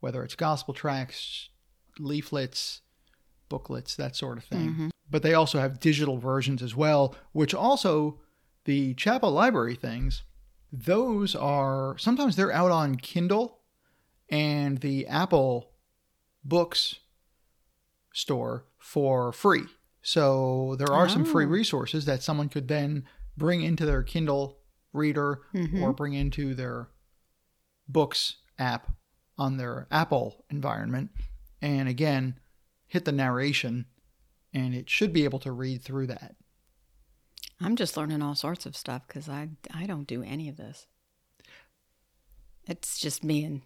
whether 0.00 0.22
it's 0.22 0.34
gospel 0.34 0.74
tracts, 0.74 1.50
leaflets, 1.98 2.80
booklets, 3.48 3.96
that 3.96 4.16
sort 4.16 4.38
of 4.38 4.44
thing. 4.44 4.70
Mm-hmm. 4.70 4.88
But 5.10 5.22
they 5.22 5.34
also 5.34 5.58
have 5.58 5.78
digital 5.78 6.18
versions 6.18 6.62
as 6.62 6.74
well, 6.74 7.14
which 7.32 7.54
also 7.54 8.20
the 8.64 8.94
Chapel 8.94 9.30
Library 9.30 9.76
things, 9.76 10.24
those 10.72 11.34
are 11.34 11.96
sometimes 11.98 12.36
they're 12.36 12.52
out 12.52 12.72
on 12.72 12.96
Kindle 12.96 13.60
and 14.28 14.78
the 14.78 15.06
Apple 15.06 15.70
Books 16.44 16.96
store 18.12 18.64
for 18.78 19.32
free. 19.32 19.64
So 20.06 20.76
there 20.78 20.92
are 20.92 21.08
some 21.08 21.24
free 21.24 21.46
Oh. 21.46 21.48
resources 21.48 22.04
that 22.04 22.22
someone 22.22 22.48
could 22.48 22.68
then 22.68 23.08
bring 23.36 23.62
into 23.62 23.84
their 23.84 24.04
Kindle 24.04 24.60
reader 24.92 25.42
Mhm. 25.52 25.82
or 25.82 25.92
bring 25.92 26.14
into 26.14 26.54
their 26.54 26.90
Books 27.88 28.36
app 28.56 28.96
on 29.36 29.56
their 29.56 29.88
Apple 29.90 30.44
environment. 30.48 31.10
And 31.60 31.88
again, 31.88 32.38
hit 32.86 33.04
the 33.04 33.10
narration 33.10 33.86
and 34.52 34.76
it 34.76 34.88
should 34.88 35.12
be 35.12 35.24
able 35.24 35.40
to 35.40 35.50
read 35.50 35.82
through 35.82 36.06
that. 36.06 36.36
I'm 37.58 37.74
just 37.74 37.96
learning 37.96 38.22
all 38.22 38.36
sorts 38.36 38.64
of 38.64 38.76
stuff 38.76 39.08
because 39.08 39.28
I 39.28 39.48
I 39.72 39.86
don't 39.86 40.06
do 40.06 40.22
any 40.22 40.48
of 40.48 40.56
this. 40.56 40.86
It's 42.68 43.00
just 43.00 43.24
me 43.24 43.42
and 43.44 43.62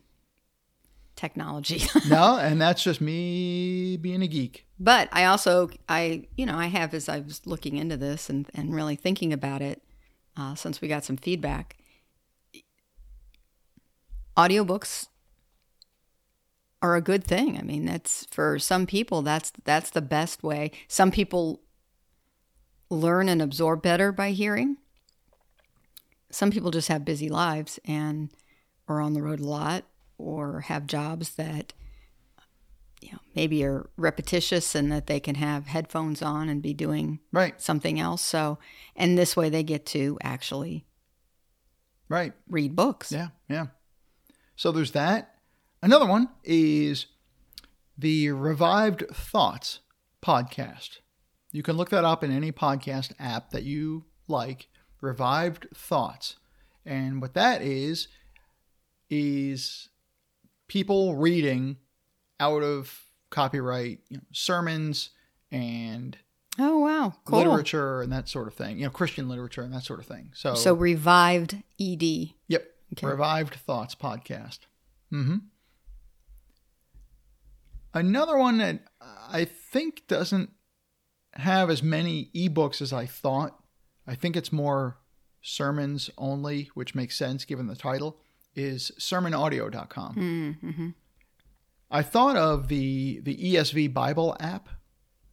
technology. 1.20 1.82
no, 2.08 2.38
and 2.38 2.60
that's 2.60 2.82
just 2.82 3.00
me 3.00 3.98
being 3.98 4.22
a 4.22 4.26
geek. 4.26 4.66
but 4.78 5.08
I 5.12 5.26
also 5.26 5.68
I 5.88 6.26
you 6.36 6.46
know 6.46 6.56
I 6.56 6.66
have 6.66 6.94
as 6.94 7.08
I 7.08 7.20
was 7.20 7.46
looking 7.46 7.76
into 7.76 7.96
this 7.96 8.30
and 8.30 8.48
and 8.54 8.74
really 8.74 8.96
thinking 8.96 9.32
about 9.32 9.60
it 9.60 9.82
uh, 10.36 10.54
since 10.54 10.80
we 10.80 10.88
got 10.88 11.04
some 11.04 11.18
feedback. 11.18 11.76
Audiobooks 14.36 15.08
are 16.80 16.96
a 16.96 17.02
good 17.02 17.22
thing. 17.22 17.58
I 17.58 17.62
mean, 17.62 17.84
that's 17.84 18.26
for 18.30 18.58
some 18.58 18.86
people 18.86 19.20
that's 19.20 19.52
that's 19.64 19.90
the 19.90 20.02
best 20.02 20.42
way. 20.42 20.70
Some 20.88 21.10
people 21.10 21.60
learn 22.88 23.28
and 23.28 23.42
absorb 23.42 23.82
better 23.82 24.10
by 24.10 24.30
hearing. 24.30 24.78
Some 26.30 26.50
people 26.50 26.70
just 26.70 26.88
have 26.88 27.04
busy 27.04 27.28
lives 27.28 27.78
and 27.84 28.30
are 28.88 29.00
on 29.00 29.12
the 29.12 29.22
road 29.22 29.40
a 29.40 29.44
lot 29.44 29.84
or 30.20 30.62
have 30.62 30.86
jobs 30.86 31.34
that 31.36 31.72
you 33.00 33.10
know 33.12 33.18
maybe 33.34 33.64
are 33.64 33.88
repetitious 33.96 34.74
and 34.74 34.92
that 34.92 35.06
they 35.06 35.20
can 35.20 35.36
have 35.36 35.66
headphones 35.66 36.22
on 36.22 36.48
and 36.48 36.62
be 36.62 36.74
doing 36.74 37.18
Right, 37.32 37.60
something 37.60 37.98
else. 37.98 38.22
So, 38.22 38.58
and 38.94 39.16
this 39.16 39.36
way 39.36 39.48
they 39.48 39.62
get 39.62 39.86
to 39.86 40.18
actually 40.22 40.84
right. 42.08 42.32
read 42.48 42.76
books. 42.76 43.10
Yeah, 43.10 43.28
yeah. 43.48 43.66
So 44.56 44.72
there's 44.72 44.92
that. 44.92 45.36
Another 45.82 46.06
one 46.06 46.28
is 46.44 47.06
the 47.96 48.30
Revived 48.30 49.04
Thoughts 49.12 49.80
podcast. 50.22 50.98
You 51.52 51.62
can 51.62 51.76
look 51.76 51.90
that 51.90 52.04
up 52.04 52.22
in 52.22 52.30
any 52.30 52.52
podcast 52.52 53.12
app 53.18 53.50
that 53.50 53.62
you 53.62 54.04
like. 54.28 54.68
Revived 55.00 55.66
Thoughts. 55.74 56.36
And 56.84 57.20
what 57.22 57.34
that 57.34 57.62
is, 57.62 58.08
is 59.08 59.89
people 60.70 61.16
reading 61.16 61.76
out 62.38 62.62
of 62.62 62.96
copyright 63.28 63.98
you 64.08 64.18
know, 64.18 64.22
sermons 64.32 65.10
and 65.50 66.16
Oh 66.60 66.78
wow, 66.78 67.14
cool. 67.24 67.40
literature 67.40 68.02
and 68.02 68.12
that 68.12 68.28
sort 68.28 68.46
of 68.46 68.54
thing. 68.54 68.78
You 68.78 68.84
know, 68.84 68.90
Christian 68.90 69.28
literature 69.28 69.62
and 69.62 69.72
that 69.74 69.82
sort 69.82 69.98
of 69.98 70.06
thing. 70.06 70.30
So, 70.32 70.54
So 70.54 70.72
revived 70.74 71.56
ED. 71.80 72.02
Yep. 72.48 72.66
Okay. 72.92 73.06
Revived 73.06 73.54
Thoughts 73.54 73.94
podcast. 73.96 74.60
Mm-hmm. 75.12 75.36
Another 77.92 78.36
one 78.36 78.58
that 78.58 78.80
I 79.00 79.44
think 79.44 80.06
doesn't 80.06 80.50
have 81.34 81.68
as 81.70 81.82
many 81.82 82.30
ebooks 82.34 82.80
as 82.80 82.92
I 82.92 83.06
thought. 83.06 83.58
I 84.06 84.14
think 84.14 84.36
it's 84.36 84.52
more 84.52 84.98
sermons 85.42 86.10
only, 86.18 86.70
which 86.74 86.94
makes 86.94 87.16
sense 87.16 87.44
given 87.44 87.66
the 87.66 87.76
title, 87.76 88.18
is 88.54 88.90
sermonaudio.com. 88.98 90.56
Mm-hmm. 90.62 90.88
I 91.90 92.02
thought 92.02 92.36
of 92.36 92.68
the 92.68 93.20
the 93.20 93.36
ESV 93.36 93.92
Bible 93.92 94.36
app 94.40 94.68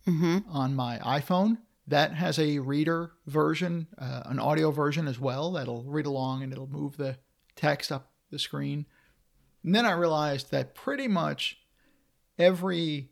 Mm-hmm. 0.07 0.49
on 0.49 0.73
my 0.73 0.99
iPhone. 0.99 1.57
That 1.85 2.13
has 2.13 2.39
a 2.39 2.59
reader 2.59 3.11
version, 3.25 3.87
uh, 3.97 4.23
an 4.25 4.39
audio 4.39 4.71
version 4.71 5.05
as 5.07 5.19
well. 5.19 5.51
That'll 5.51 5.83
read 5.83 6.05
along 6.05 6.43
and 6.43 6.51
it'll 6.53 6.67
move 6.67 6.95
the 6.95 7.17
text 7.57 7.91
up 7.91 8.09
the 8.31 8.39
screen. 8.39 8.85
And 9.63 9.75
then 9.75 9.85
I 9.85 9.91
realized 9.91 10.49
that 10.51 10.75
pretty 10.75 11.09
much 11.09 11.57
every 12.39 13.09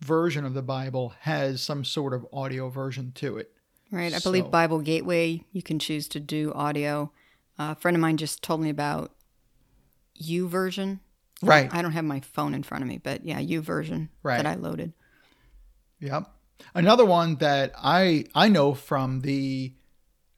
version 0.00 0.44
of 0.44 0.54
the 0.54 0.62
Bible 0.62 1.12
has 1.20 1.60
some 1.62 1.84
sort 1.84 2.12
of 2.14 2.26
audio 2.32 2.68
version 2.70 3.12
to 3.16 3.36
it. 3.38 3.52
Right. 3.90 4.14
I 4.14 4.18
believe 4.18 4.44
So- 4.44 4.50
Bible 4.50 4.80
Gateway, 4.80 5.44
you 5.52 5.62
can 5.62 5.78
choose 5.78 6.08
to 6.08 6.20
do 6.20 6.52
audio. 6.54 7.12
a 7.58 7.74
friend 7.76 7.96
of 7.96 8.00
mine 8.00 8.16
just 8.16 8.42
told 8.42 8.60
me 8.60 8.68
about 8.70 9.12
YouVersion. 10.22 11.00
Right. 11.42 11.72
I 11.72 11.82
don't 11.82 11.92
have 11.92 12.04
my 12.04 12.20
phone 12.20 12.54
in 12.54 12.62
front 12.62 12.82
of 12.82 12.88
me, 12.88 12.98
but 12.98 13.24
yeah, 13.24 13.40
YouVersion 13.40 14.08
Right. 14.22 14.36
that 14.36 14.46
I 14.46 14.54
loaded. 14.54 14.92
Yep. 16.00 16.30
Another 16.74 17.04
one 17.04 17.36
that 17.36 17.72
I 17.76 18.26
I 18.34 18.48
know 18.48 18.74
from 18.74 19.20
the 19.20 19.74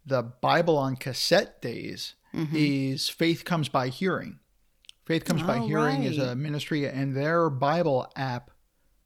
the 0.04 0.22
Bible 0.22 0.78
on 0.78 0.96
cassette 0.96 1.60
days 1.60 2.14
mm-hmm. 2.34 2.54
is 2.56 3.08
Faith 3.08 3.44
Comes 3.44 3.68
by 3.68 3.88
Hearing. 3.88 4.38
Faith 5.04 5.24
Comes 5.24 5.42
by 5.42 5.58
Oh, 5.58 5.66
Hearing 5.66 6.02
is 6.04 6.18
a 6.18 6.34
ministry 6.34 6.84
and 6.86 7.16
their 7.16 7.48
Bible 7.50 8.10
app, 8.16 8.50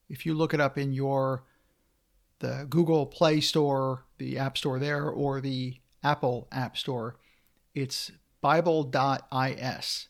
if 0.08 0.24
you 0.24 0.34
look 0.34 0.54
it 0.54 0.60
up 0.60 0.78
in 0.78 0.92
your 0.92 1.44
the 2.40 2.66
Google 2.68 3.06
Play 3.06 3.40
Store, 3.40 4.04
the 4.18 4.38
App 4.38 4.56
Store 4.56 4.78
there, 4.78 5.08
or 5.08 5.40
the 5.40 5.76
Apple 6.02 6.48
App 6.50 6.76
Store, 6.76 7.16
it's 7.74 8.10
Bible.is. 8.40 10.08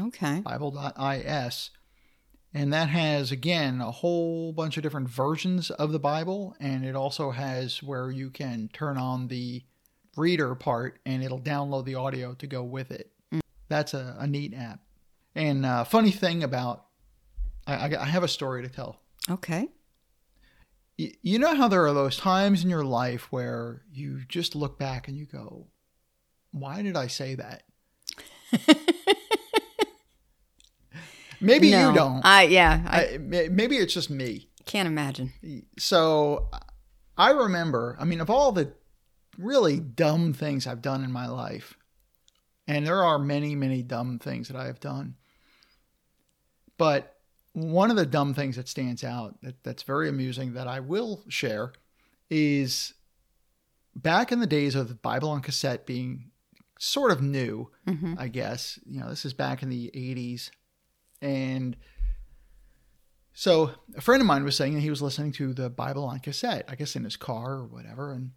Okay. 0.00 0.40
Bible.is. 0.40 1.70
And 2.54 2.72
that 2.72 2.88
has, 2.88 3.32
again, 3.32 3.80
a 3.82 3.90
whole 3.90 4.52
bunch 4.52 4.76
of 4.76 4.82
different 4.82 5.08
versions 5.08 5.70
of 5.70 5.92
the 5.92 5.98
Bible. 5.98 6.56
And 6.58 6.84
it 6.86 6.96
also 6.96 7.30
has 7.32 7.82
where 7.82 8.10
you 8.10 8.30
can 8.30 8.70
turn 8.72 8.96
on 8.96 9.28
the 9.28 9.62
reader 10.16 10.54
part 10.54 10.98
and 11.04 11.22
it'll 11.22 11.40
download 11.40 11.84
the 11.84 11.96
audio 11.96 12.32
to 12.34 12.46
go 12.46 12.62
with 12.62 12.90
it. 12.90 13.10
That's 13.68 13.92
a, 13.92 14.16
a 14.18 14.26
neat 14.26 14.54
app. 14.54 14.80
And 15.34 15.66
uh, 15.66 15.84
funny 15.84 16.10
thing 16.12 16.42
about, 16.42 16.86
I, 17.66 17.74
I- 17.74 18.02
I 18.02 18.06
have 18.06 18.22
a 18.22 18.28
story 18.28 18.62
to 18.62 18.68
tell. 18.70 19.00
Okay. 19.28 19.68
Y- 20.98 21.12
You 21.20 21.38
know 21.38 21.54
how 21.54 21.68
there 21.68 21.84
are 21.86 21.92
those 21.92 22.16
times 22.16 22.64
in 22.64 22.70
your 22.70 22.84
life 22.84 23.30
where 23.30 23.82
you 23.92 24.20
just 24.28 24.54
look 24.56 24.78
back 24.78 25.08
and 25.08 25.16
you 25.18 25.26
go, 25.26 25.66
why 26.52 26.80
did 26.80 26.96
I 26.96 27.08
say 27.08 27.34
that? 27.34 27.64
maybe 31.40 31.70
no, 31.70 31.88
you 31.88 31.94
don't. 31.94 32.24
I 32.24 32.42
yeah, 32.44 32.82
I, 32.86 33.02
I, 33.14 33.18
maybe 33.18 33.76
it's 33.76 33.94
just 33.94 34.10
me. 34.10 34.48
can't 34.64 34.88
imagine. 34.88 35.32
So 35.78 36.48
I 37.16 37.30
remember, 37.30 37.96
I 37.98 38.04
mean, 38.04 38.20
of 38.20 38.30
all 38.30 38.52
the 38.52 38.72
really 39.38 39.80
dumb 39.80 40.32
things 40.32 40.66
I've 40.66 40.82
done 40.82 41.04
in 41.04 41.12
my 41.12 41.26
life, 41.28 41.74
and 42.66 42.86
there 42.86 43.04
are 43.04 43.18
many, 43.18 43.54
many 43.54 43.82
dumb 43.82 44.18
things 44.18 44.48
that 44.48 44.56
I 44.56 44.66
have 44.66 44.80
done, 44.80 45.16
but 46.78 47.16
one 47.52 47.90
of 47.90 47.96
the 47.96 48.04
dumb 48.04 48.34
things 48.34 48.56
that 48.56 48.68
stands 48.68 49.02
out 49.02 49.40
that, 49.42 49.62
that's 49.64 49.82
very 49.82 50.08
amusing 50.10 50.52
that 50.54 50.66
I 50.68 50.80
will 50.80 51.24
share 51.28 51.72
is 52.28 52.92
back 53.94 54.30
in 54.30 54.40
the 54.40 54.46
days 54.46 54.74
of 54.74 54.88
the 54.88 54.94
Bible 54.94 55.30
on 55.30 55.40
cassette 55.40 55.86
being 55.86 56.30
sort 56.78 57.10
of 57.10 57.22
new, 57.22 57.70
hmm 57.86 58.14
I 58.18 58.28
guess. 58.28 58.78
You 58.84 59.00
know, 59.00 59.08
this 59.08 59.24
is 59.24 59.32
back 59.32 59.62
in 59.62 59.70
the 59.70 59.90
80s. 59.94 60.50
And 61.20 61.76
so 63.32 63.72
a 63.96 64.00
friend 64.00 64.20
of 64.20 64.26
mine 64.26 64.44
was 64.44 64.56
saying 64.56 64.74
that 64.74 64.80
he 64.80 64.90
was 64.90 65.02
listening 65.02 65.32
to 65.32 65.52
the 65.52 65.68
Bible 65.68 66.04
on 66.04 66.20
cassette, 66.20 66.64
I 66.68 66.74
guess 66.74 66.96
in 66.96 67.04
his 67.04 67.16
car 67.16 67.52
or 67.54 67.66
whatever. 67.66 68.12
And 68.12 68.32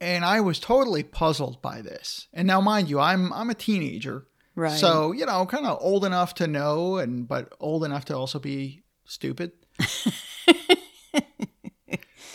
and 0.00 0.24
I 0.24 0.40
was 0.40 0.58
totally 0.58 1.04
puzzled 1.04 1.62
by 1.62 1.80
this. 1.80 2.26
And 2.32 2.46
now 2.46 2.60
mind 2.60 2.90
you, 2.90 2.98
I'm 2.98 3.32
I'm 3.32 3.50
a 3.50 3.54
teenager. 3.54 4.26
Right. 4.54 4.78
So, 4.78 5.12
you 5.12 5.24
know, 5.24 5.46
kind 5.46 5.64
of 5.64 5.78
old 5.80 6.04
enough 6.04 6.34
to 6.34 6.46
know 6.46 6.98
and 6.98 7.26
but 7.26 7.52
old 7.58 7.84
enough 7.84 8.04
to 8.06 8.16
also 8.16 8.38
be 8.38 8.82
stupid. 9.04 9.52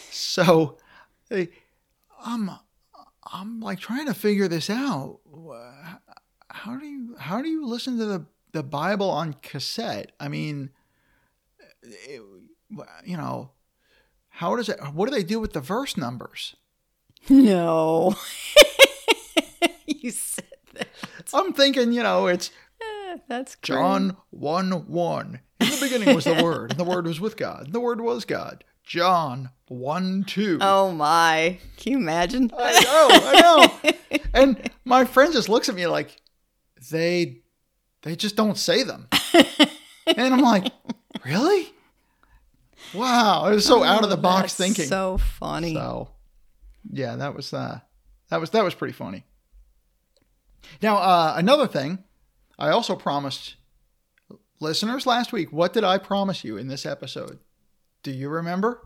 so 0.10 0.78
I'm 2.26 2.50
I'm 3.32 3.60
like 3.60 3.80
trying 3.80 4.08
to 4.08 4.14
figure 4.14 4.48
this 4.48 4.70
out. 4.70 5.20
How 6.50 6.78
do 6.78 6.86
you 6.86 7.16
how 7.20 7.42
do 7.42 7.50
you 7.50 7.66
listen 7.66 7.98
to 7.98 8.06
the 8.06 8.26
the 8.58 8.64
Bible 8.64 9.10
on 9.12 9.34
cassette? 9.42 10.12
I 10.20 10.28
mean, 10.28 10.72
it, 11.84 12.22
you 13.06 13.16
know, 13.18 13.52
how 14.30 14.56
does 14.56 14.68
it? 14.68 14.80
What 14.94 15.08
do 15.08 15.16
they 15.16 15.24
do 15.24 15.40
with 15.40 15.54
the 15.54 15.62
verse 15.62 15.96
numbers? 15.96 16.56
no. 17.30 18.16
you 19.86 20.12
said 20.12 20.46
that. 20.74 20.88
I'm 21.34 21.54
thinking, 21.54 21.92
you 21.92 22.02
know, 22.04 22.28
it's 22.28 22.50
Eh, 22.82 23.18
That's 23.28 23.56
great. 23.56 23.78
John 23.78 24.18
1 24.32 24.72
1. 24.88 25.40
In 25.60 25.70
the 25.70 25.78
beginning 25.82 26.16
was 26.16 26.26
the 26.26 26.34
Word, 26.44 26.72
and 26.72 26.80
the 26.80 26.84
Word 26.84 27.06
was 27.06 27.20
with 27.20 27.38
God, 27.38 27.66
and 27.66 27.74
the 27.74 27.80
Word 27.80 28.02
was 28.02 28.26
God. 28.26 28.64
John 28.84 29.50
1 29.68 30.24
2. 30.28 30.60
Oh 30.62 30.92
my! 30.94 31.60
Can 31.78 31.92
you 31.92 31.98
imagine? 32.00 32.52
I 32.58 32.80
know, 32.82 33.08
I 33.12 33.42
know. 33.82 33.94
And 34.34 34.70
my 34.86 35.04
friend 35.06 35.34
just 35.34 35.50
looks 35.50 35.68
at 35.70 35.74
me 35.76 35.88
like, 35.88 36.16
they 36.92 37.42
they 38.08 38.16
just 38.16 38.36
don't 38.36 38.58
say 38.58 38.84
them. 38.84 39.08
And 40.16 40.34
I'm 40.34 40.40
like, 40.42 40.72
really? 41.26 41.68
Wow. 42.94 43.48
It 43.48 43.56
was 43.56 43.66
so 43.66 43.84
out 43.84 44.06
of 44.06 44.10
the 44.10 44.16
box 44.16 44.54
Oh, 44.58 44.64
thinking. 44.64 44.86
So 44.86 45.18
funny. 45.18 45.74
So, 45.74 46.12
yeah, 46.90 47.18
that 47.18 47.36
was 47.36 47.54
uh, 47.54 47.82
that 48.30 48.40
was 48.40 48.52
that 48.52 48.64
was 48.64 48.74
pretty 48.74 48.94
funny. 48.94 49.26
Now, 50.82 50.96
uh, 50.96 51.34
another 51.36 51.68
thing, 51.68 52.06
I 52.58 52.70
also 52.70 52.96
promised 52.96 53.56
listeners 54.62 55.06
last 55.06 55.34
week. 55.34 55.52
What 55.52 55.74
did 55.74 55.84
I 55.84 55.98
promise 55.98 56.46
you 56.46 56.56
in 56.56 56.70
this 56.70 56.86
episode? 56.86 57.40
Do 58.02 58.12
you 58.12 58.30
remember? 58.30 58.82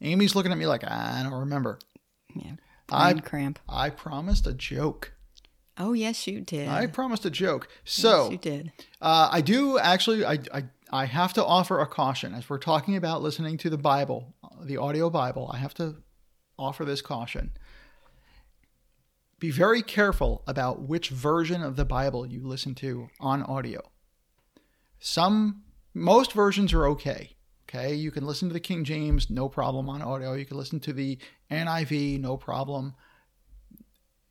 Amy's 0.00 0.34
looking 0.34 0.52
at 0.52 0.58
me 0.58 0.66
like 0.66 0.84
I 0.84 1.20
don't 1.22 1.38
remember. 1.40 1.78
yeah. 2.34 2.52
I 2.90 3.12
cramp. 3.12 3.58
I 3.68 3.90
promised 3.90 4.46
a 4.46 4.54
joke. 4.54 5.12
Oh 5.78 5.92
yes, 5.92 6.26
you 6.26 6.40
did. 6.40 6.68
I 6.68 6.86
promised 6.86 7.24
a 7.24 7.30
joke. 7.30 7.68
yes, 7.84 7.92
So 7.94 8.30
you 8.30 8.38
did. 8.38 8.72
Uh, 9.00 9.28
I 9.30 9.40
do 9.40 9.78
actually. 9.78 10.24
I, 10.24 10.38
I 10.52 10.64
I 10.90 11.04
have 11.04 11.32
to 11.34 11.44
offer 11.44 11.80
a 11.80 11.86
caution 11.86 12.34
as 12.34 12.48
we're 12.48 12.58
talking 12.58 12.96
about 12.96 13.22
listening 13.22 13.58
to 13.58 13.70
the 13.70 13.78
Bible, 13.78 14.34
the 14.62 14.78
audio 14.78 15.10
Bible. 15.10 15.50
I 15.52 15.58
have 15.58 15.74
to 15.74 15.96
offer 16.58 16.84
this 16.84 17.02
caution. 17.02 17.52
Be 19.38 19.50
very 19.50 19.82
careful 19.82 20.42
about 20.46 20.80
which 20.80 21.10
version 21.10 21.62
of 21.62 21.76
the 21.76 21.84
Bible 21.84 22.26
you 22.26 22.42
listen 22.42 22.74
to 22.76 23.08
on 23.20 23.42
audio. 23.42 23.80
Some, 24.98 25.62
most 25.94 26.32
versions 26.32 26.72
are 26.72 26.86
okay. 26.88 27.36
Okay, 27.68 27.94
you 27.94 28.10
can 28.10 28.26
listen 28.26 28.48
to 28.48 28.54
the 28.54 28.60
King 28.60 28.82
James, 28.82 29.28
no 29.28 29.48
problem 29.48 29.90
on 29.90 30.00
audio. 30.00 30.32
You 30.32 30.46
can 30.46 30.56
listen 30.56 30.80
to 30.80 30.92
the 30.94 31.18
NIV, 31.50 32.18
no 32.18 32.38
problem. 32.38 32.94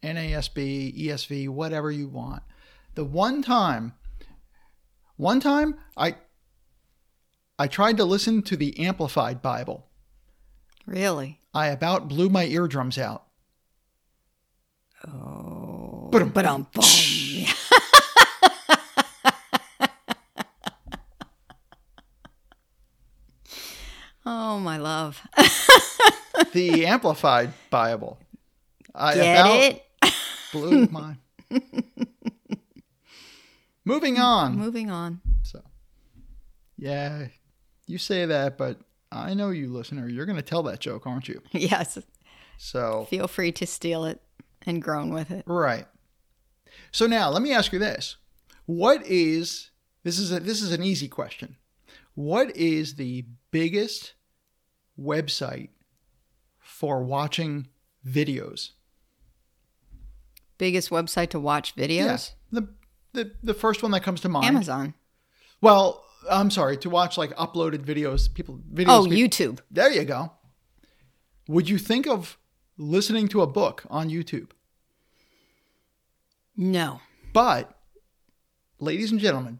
NASB, 0.03 0.97
ESV, 1.05 1.49
whatever 1.49 1.91
you 1.91 2.07
want. 2.07 2.43
The 2.95 3.03
one 3.03 3.41
time 3.41 3.93
one 5.17 5.39
time 5.39 5.75
I 5.95 6.15
I 7.59 7.67
tried 7.67 7.97
to 7.97 8.05
listen 8.05 8.43
to 8.43 8.55
the 8.55 8.79
amplified 8.79 9.41
Bible. 9.41 9.87
Really? 10.85 11.39
I 11.53 11.67
about 11.67 12.07
blew 12.07 12.29
my 12.29 12.45
eardrums 12.45 12.97
out. 12.97 13.23
Oh. 15.07 16.09
But 16.11 16.45
um. 16.45 16.67
Oh 24.29 24.59
my 24.59 24.77
love. 24.77 25.21
The 26.53 26.85
amplified 26.85 27.53
Bible. 27.69 28.19
I 28.93 29.15
Get 29.15 29.39
about 29.39 29.59
it? 29.59 29.86
Blew 30.51 30.85
my 30.91 31.15
Moving 33.85 34.17
on. 34.19 34.57
Moving 34.57 34.91
on. 34.91 35.21
So 35.43 35.61
Yeah, 36.77 37.27
you 37.85 37.97
say 37.97 38.25
that, 38.25 38.57
but 38.57 38.79
I 39.11 39.33
know 39.33 39.49
you 39.49 39.71
listener, 39.71 40.09
you're 40.09 40.25
gonna 40.25 40.41
tell 40.41 40.63
that 40.63 40.79
joke, 40.79 41.07
aren't 41.07 41.27
you? 41.27 41.41
Yes. 41.51 41.97
So 42.57 43.05
Feel 43.09 43.27
free 43.27 43.51
to 43.53 43.67
steal 43.67 44.03
it 44.05 44.21
and 44.65 44.81
groan 44.81 45.13
with 45.13 45.31
it. 45.31 45.43
Right. 45.47 45.85
So 46.91 47.07
now 47.07 47.29
let 47.29 47.41
me 47.41 47.53
ask 47.53 47.71
you 47.71 47.79
this. 47.79 48.17
What 48.65 49.05
is 49.05 49.71
this 50.03 50.19
is 50.19 50.31
a, 50.31 50.39
this 50.39 50.61
is 50.61 50.71
an 50.71 50.83
easy 50.83 51.07
question. 51.07 51.55
What 52.15 52.55
is 52.57 52.95
the 52.95 53.25
biggest 53.51 54.13
website 54.99 55.69
for 56.59 57.03
watching 57.03 57.67
videos? 58.05 58.71
Biggest 60.57 60.89
website 60.89 61.29
to 61.29 61.39
watch 61.39 61.75
videos? 61.75 62.31
The 62.51 62.67
the 63.13 63.31
the 63.43 63.53
first 63.53 63.83
one 63.83 63.91
that 63.91 64.01
comes 64.03 64.21
to 64.21 64.29
mind. 64.29 64.45
Amazon. 64.45 64.93
Well, 65.61 66.03
I'm 66.29 66.51
sorry, 66.51 66.77
to 66.77 66.89
watch 66.89 67.17
like 67.17 67.35
uploaded 67.35 67.79
videos, 67.85 68.31
people 68.33 68.59
videos 68.73 68.85
Oh, 68.89 69.03
people- 69.07 69.17
YouTube. 69.17 69.59
There 69.71 69.91
you 69.91 70.03
go. 70.05 70.31
Would 71.47 71.69
you 71.69 71.77
think 71.77 72.07
of 72.07 72.37
listening 72.77 73.27
to 73.29 73.41
a 73.41 73.47
book 73.47 73.83
on 73.89 74.09
YouTube? 74.09 74.49
No. 76.55 77.01
But, 77.33 77.77
ladies 78.79 79.11
and 79.11 79.19
gentlemen, 79.19 79.59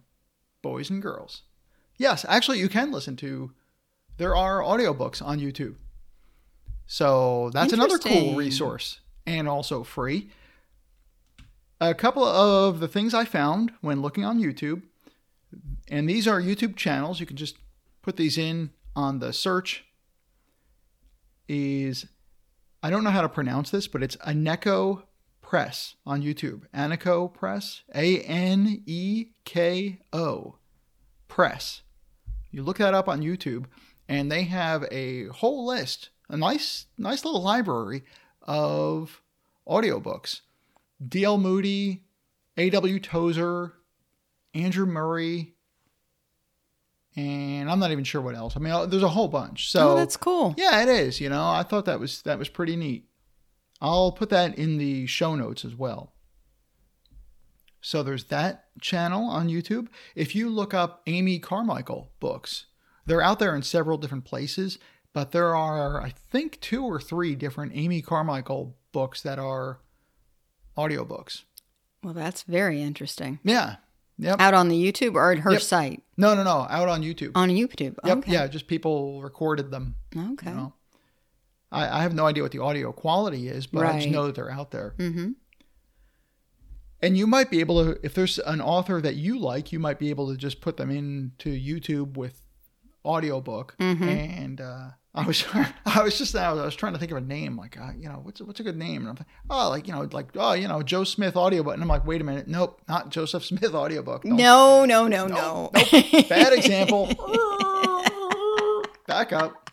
boys 0.62 0.90
and 0.90 1.02
girls, 1.02 1.44
yes, 1.98 2.26
actually, 2.28 2.60
you 2.60 2.70
can 2.70 2.92
listen 2.92 3.16
to. 3.18 3.52
There 4.18 4.36
are 4.36 4.62
audiobooks 4.62 5.22
on 5.26 5.40
YouTube. 5.40 5.76
So 6.88 7.52
that's 7.54 7.74
another 7.74 8.00
cool 8.00 8.36
resource 8.36 9.00
and 9.28 9.48
also 9.48 9.84
free. 9.84 10.30
A 11.80 11.94
couple 11.94 12.24
of 12.24 12.80
the 12.80 12.88
things 12.88 13.14
I 13.14 13.24
found 13.26 13.72
when 13.82 14.02
looking 14.02 14.26
on 14.26 14.40
YouTube, 14.40 14.82
and 15.90 16.10
these 16.10 16.28
are 16.28 16.42
YouTube 16.42 16.76
channels, 16.76 17.20
you 17.20 17.26
can 17.26 17.38
just 17.38 17.58
put 18.02 18.18
these 18.18 18.38
in 18.38 18.72
on 18.96 19.20
the 19.20 19.32
search, 19.32 19.86
is 21.48 22.08
I 22.82 22.90
don't 22.90 23.04
know 23.04 23.12
how 23.12 23.22
to 23.22 23.30
pronounce 23.30 23.70
this, 23.70 23.88
but 23.88 24.02
it's 24.02 24.16
Aneko 24.18 25.04
Press 25.42 25.96
on 26.06 26.24
YouTube. 26.24 26.64
Aneko 26.74 27.32
Press, 27.32 27.84
A 27.94 28.22
N 28.22 28.82
E 28.86 29.28
K 29.46 30.00
O 30.12 30.56
Press. 31.28 31.84
You 32.50 32.64
look 32.64 32.80
that 32.80 32.96
up 32.96 33.08
on 33.08 33.22
YouTube, 33.22 33.66
and 34.10 34.32
they 34.32 34.44
have 34.44 34.84
a 34.92 35.28
whole 35.28 35.66
list, 35.66 36.10
a 36.28 36.38
nice, 36.38 36.88
nice 36.98 37.24
little 37.24 37.44
library 37.44 38.04
of 38.42 39.22
audiobooks. 39.68 40.42
D.L. 41.06 41.38
Moody, 41.38 42.04
A.W. 42.58 43.00
Tozer, 43.00 43.74
Andrew 44.54 44.86
Murray, 44.86 45.56
and 47.18 47.70
I'm 47.70 47.80
not 47.80 47.92
even 47.92 48.04
sure 48.04 48.22
what 48.22 48.36
else. 48.36 48.56
I 48.56 48.60
mean, 48.60 48.72
uh, 48.72 48.86
there's 48.86 49.04
a 49.04 49.10
whole 49.10 49.28
bunch. 49.28 49.72
So 49.72 49.92
oh, 49.92 49.96
that's 49.96 50.16
cool. 50.16 50.54
yeah, 50.56 50.84
it 50.84 50.88
is. 50.88 51.20
You 51.20 51.30
know, 51.30 51.44
I 51.44 51.64
thought 51.64 51.86
that 51.86 52.00
was 52.00 52.22
that 52.22 52.38
was 52.38 52.48
pretty 52.48 52.76
neat. 52.76 53.10
I'll 53.82 54.12
put 54.12 54.30
that 54.30 54.58
in 54.58 54.78
the 54.78 55.08
show 55.08 55.36
notes 55.36 55.66
as 55.66 55.76
well. 55.76 56.14
So 57.82 58.04
there's 58.04 58.26
that 58.26 58.66
channel 58.82 59.30
on 59.30 59.50
YouTube. 59.50 59.88
If 60.16 60.36
you 60.36 60.50
look 60.50 60.74
up 60.74 61.02
Amy 61.08 61.40
Carmichael 61.40 62.12
books, 62.20 62.66
they're 63.06 63.22
out 63.22 63.40
there 63.40 63.56
in 63.56 63.62
several 63.64 63.98
different 63.98 64.26
places, 64.26 64.78
but 65.14 65.32
there 65.32 65.56
are 65.56 66.02
I 66.02 66.14
think 66.30 66.60
two 66.62 66.84
or 66.84 67.00
three 67.00 67.34
different 67.36 67.72
Amy 67.76 68.02
Carmichael 68.04 68.78
books 68.92 69.22
that 69.24 69.40
are 69.40 69.80
audiobooks. 70.78 71.44
Well, 72.04 72.14
that's 72.14 72.44
very 72.44 72.82
interesting. 72.82 73.40
Yeah. 73.44 73.78
Yep. 74.20 74.40
Out 74.40 74.54
on 74.54 74.70
the 74.70 74.76
YouTube 74.92 75.16
or 75.16 75.32
at 75.32 75.40
her 75.40 75.52
Yep. 75.54 75.62
site? 75.62 76.04
No, 76.18 76.34
no, 76.34 76.44
no. 76.44 76.66
Out 76.70 76.90
on 76.90 77.04
YouTube. 77.04 77.32
On 77.36 77.50
YouTube. 77.50 77.96
Yep. 78.04 78.18
Okay. 78.20 78.32
Yeah. 78.32 78.48
Just 78.48 78.68
people 78.68 79.22
recorded 79.22 79.70
them. 79.72 79.96
Okay. 80.16 80.50
You 80.50 80.56
know? 80.56 80.74
I, 81.72 82.00
I 82.00 82.02
have 82.02 82.14
no 82.14 82.26
idea 82.26 82.42
what 82.44 82.52
the 82.52 82.60
audio 82.64 82.92
quality 82.92 83.48
is, 83.48 83.68
but 83.68 83.86
I 83.86 83.98
just 84.00 84.10
know 84.10 84.26
that 84.26 84.36
they're 84.36 84.50
out 84.52 84.72
there. 84.72 84.96
Mm-hmm. 84.98 85.32
And 87.02 87.16
you 87.18 87.28
might 87.28 87.52
be 87.52 87.60
able 87.60 87.84
to, 87.86 88.00
if 88.04 88.14
there's 88.16 88.40
an 88.40 88.60
author 88.60 89.00
that 89.02 89.16
you 89.16 89.38
like, 89.38 89.72
you 89.72 89.78
might 89.80 90.00
be 90.00 90.10
able 90.10 90.32
to 90.32 90.38
just 90.38 90.62
put 90.62 90.78
them 90.78 90.90
into 90.90 91.50
YouTube 91.52 92.18
with 92.18 92.42
audiobook. 93.06 93.76
Mhm. 93.80 94.02
And 94.02 94.62
uh, 94.62 94.90
I 95.18 95.26
was, 95.26 95.44
I 95.86 96.04
was 96.04 96.18
just, 96.18 96.36
I 96.36 96.54
was 96.54 96.76
trying 96.76 96.94
to 96.94 97.00
think 97.00 97.12
of 97.12 97.18
a 97.18 97.22
name, 97.22 97.58
like, 97.58 97.76
uh, 97.78 97.90
you 98.00 98.08
know, 98.08 98.20
what's 98.22 98.40
what's 98.42 98.60
a 98.60 98.64
good 98.64 98.78
name? 98.78 99.02
And 99.02 99.10
I'm 99.10 99.16
like, 99.16 99.28
oh, 99.50 99.70
like 99.70 99.88
you 99.88 99.94
know, 99.94 100.08
like 100.12 100.28
oh, 100.36 100.54
you 100.54 100.68
know, 100.68 100.84
Joe 100.84 101.04
Smith 101.04 101.36
audiobook. 101.36 101.74
And 101.74 101.82
I'm 101.82 101.90
like, 101.90 102.06
wait 102.06 102.22
a 102.22 102.24
minute, 102.24 102.48
nope, 102.48 102.80
not 102.88 103.10
Joseph 103.10 103.44
Smith 103.44 103.74
audiobook. 103.74 104.24
Don't- 104.24 104.38
No, 104.38 104.86
no, 104.86 105.08
no, 105.08 105.26
no. 105.28 105.72
Bad 106.30 106.54
example. 106.54 107.08
Back 109.08 109.32
up. 109.34 109.70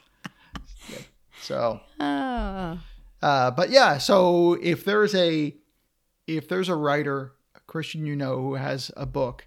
Yeah. 0.88 0.98
So. 1.42 1.80
Ah. 2.00 2.82
Uh, 3.20 3.50
but 3.50 3.70
yeah, 3.70 3.98
so 3.98 4.54
if 4.62 4.84
there's 4.84 5.14
a 5.14 5.54
if 6.26 6.48
there's 6.48 6.68
a 6.68 6.74
writer, 6.76 7.32
a 7.56 7.60
Christian 7.66 8.06
you 8.06 8.16
know 8.16 8.36
who 8.40 8.54
has 8.54 8.90
a 8.96 9.06
book, 9.06 9.46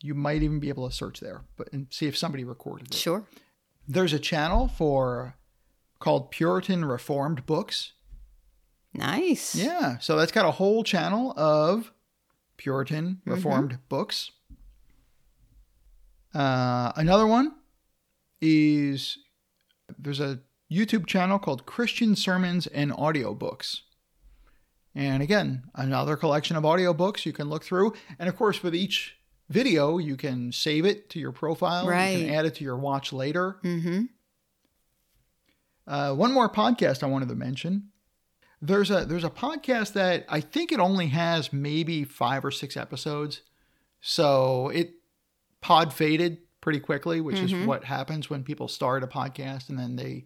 you 0.00 0.14
might 0.14 0.42
even 0.42 0.58
be 0.60 0.68
able 0.68 0.88
to 0.88 0.94
search 0.94 1.20
there, 1.20 1.42
but 1.56 1.68
and 1.72 1.86
see 1.90 2.06
if 2.06 2.16
somebody 2.16 2.44
recorded 2.44 2.88
it. 2.88 2.94
sure. 2.94 3.24
There's 3.88 4.12
a 4.12 4.18
channel 4.18 4.68
for 4.68 5.36
called 5.98 6.30
Puritan 6.30 6.84
Reformed 6.84 7.46
Books. 7.46 7.92
Nice. 8.92 9.54
Yeah, 9.54 9.98
so 9.98 10.16
that's 10.16 10.32
got 10.32 10.46
a 10.46 10.52
whole 10.52 10.82
channel 10.82 11.32
of 11.36 11.92
Puritan 12.56 13.20
Reformed 13.24 13.78
books. 13.88 14.30
Uh, 16.34 16.92
another 16.96 17.26
one 17.26 17.54
is 18.40 19.18
there's 19.98 20.20
a 20.20 20.40
YouTube 20.70 21.06
channel 21.06 21.38
called 21.38 21.66
Christian 21.66 22.16
Sermons 22.16 22.66
and 22.66 22.90
Audiobooks. 22.90 23.80
And 24.94 25.22
again, 25.22 25.64
another 25.74 26.16
collection 26.16 26.56
of 26.56 26.64
audiobooks 26.64 27.26
you 27.26 27.32
can 27.32 27.48
look 27.48 27.64
through. 27.64 27.92
And 28.18 28.28
of 28.28 28.36
course, 28.36 28.62
with 28.62 28.74
each 28.74 29.16
video, 29.48 29.98
you 29.98 30.16
can 30.16 30.52
save 30.52 30.84
it 30.84 31.10
to 31.10 31.18
your 31.18 31.32
profile. 31.32 31.86
Right. 31.86 32.10
You 32.10 32.26
can 32.26 32.34
add 32.34 32.46
it 32.46 32.54
to 32.56 32.64
your 32.64 32.76
watch 32.76 33.12
later. 33.12 33.58
Mm-hmm. 33.62 34.02
Uh, 35.86 36.14
one 36.14 36.32
more 36.32 36.48
podcast 36.48 37.02
I 37.02 37.06
wanted 37.06 37.28
to 37.28 37.34
mention. 37.34 37.90
There's 38.60 38.90
a 38.90 39.04
there's 39.04 39.22
a 39.22 39.30
podcast 39.30 39.92
that 39.92 40.24
I 40.28 40.40
think 40.40 40.72
it 40.72 40.80
only 40.80 41.08
has 41.08 41.52
maybe 41.52 42.04
five 42.04 42.44
or 42.44 42.50
six 42.50 42.76
episodes, 42.76 43.42
so 44.00 44.68
it 44.70 44.94
pod 45.60 45.92
faded 45.92 46.38
pretty 46.60 46.80
quickly, 46.80 47.20
which 47.20 47.38
is 47.38 47.54
what 47.66 47.84
happens 47.84 48.28
when 48.28 48.42
people 48.42 48.66
start 48.66 49.04
a 49.04 49.06
podcast 49.06 49.68
and 49.68 49.78
then 49.78 49.94
they 49.94 50.24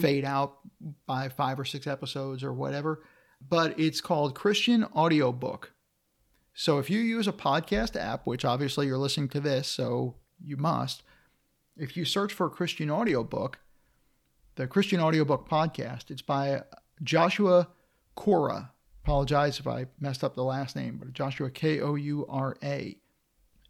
fade 0.00 0.24
out 0.24 0.58
by 1.06 1.28
five 1.28 1.58
or 1.58 1.64
six 1.64 1.86
episodes 1.86 2.42
or 2.42 2.52
whatever. 2.52 3.02
But 3.48 3.78
it's 3.78 4.00
called 4.00 4.34
Christian 4.34 4.84
Audiobook. 4.84 5.71
So 6.54 6.78
if 6.78 6.90
you 6.90 7.00
use 7.00 7.26
a 7.26 7.32
podcast 7.32 7.96
app, 8.00 8.26
which 8.26 8.44
obviously 8.44 8.86
you're 8.86 8.98
listening 8.98 9.28
to 9.30 9.40
this, 9.40 9.68
so 9.68 10.16
you 10.42 10.56
must, 10.56 11.02
if 11.76 11.96
you 11.96 12.04
search 12.04 12.32
for 12.32 12.48
Christian 12.50 12.90
Audiobook, 12.90 13.58
the 14.56 14.66
Christian 14.66 15.00
Audiobook 15.00 15.48
podcast. 15.48 16.10
It's 16.10 16.20
by 16.22 16.62
Joshua 17.02 17.68
Koura. 18.16 18.68
Apologize 19.02 19.58
if 19.58 19.66
I 19.66 19.86
messed 19.98 20.22
up 20.22 20.34
the 20.34 20.44
last 20.44 20.76
name, 20.76 20.98
but 20.98 21.12
Joshua 21.14 21.50
K 21.50 21.80
O 21.80 21.94
U 21.94 22.26
R 22.28 22.56
A. 22.62 22.98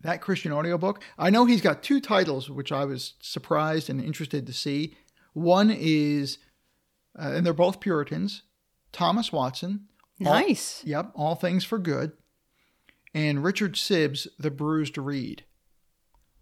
That 0.02 0.20
Christian 0.20 0.50
audiobook. 0.50 1.00
I 1.16 1.30
know 1.30 1.44
he's 1.44 1.60
got 1.60 1.84
two 1.84 2.00
titles, 2.00 2.50
which 2.50 2.72
I 2.72 2.84
was 2.84 3.14
surprised 3.20 3.88
and 3.88 4.02
interested 4.02 4.44
to 4.48 4.52
see. 4.52 4.96
One 5.32 5.70
is, 5.70 6.38
uh, 7.16 7.30
and 7.34 7.46
they're 7.46 7.52
both 7.52 7.78
Puritans, 7.78 8.42
Thomas 8.90 9.30
Watson. 9.32 9.86
All- 10.26 10.32
Nice. 10.34 10.82
Yep, 10.84 11.12
All 11.14 11.36
Things 11.36 11.64
for 11.64 11.78
Good, 11.78 12.12
and 13.14 13.42
Richard 13.44 13.74
Sibbes, 13.74 14.26
The 14.38 14.50
Bruised 14.50 14.96
Reed. 14.98 15.44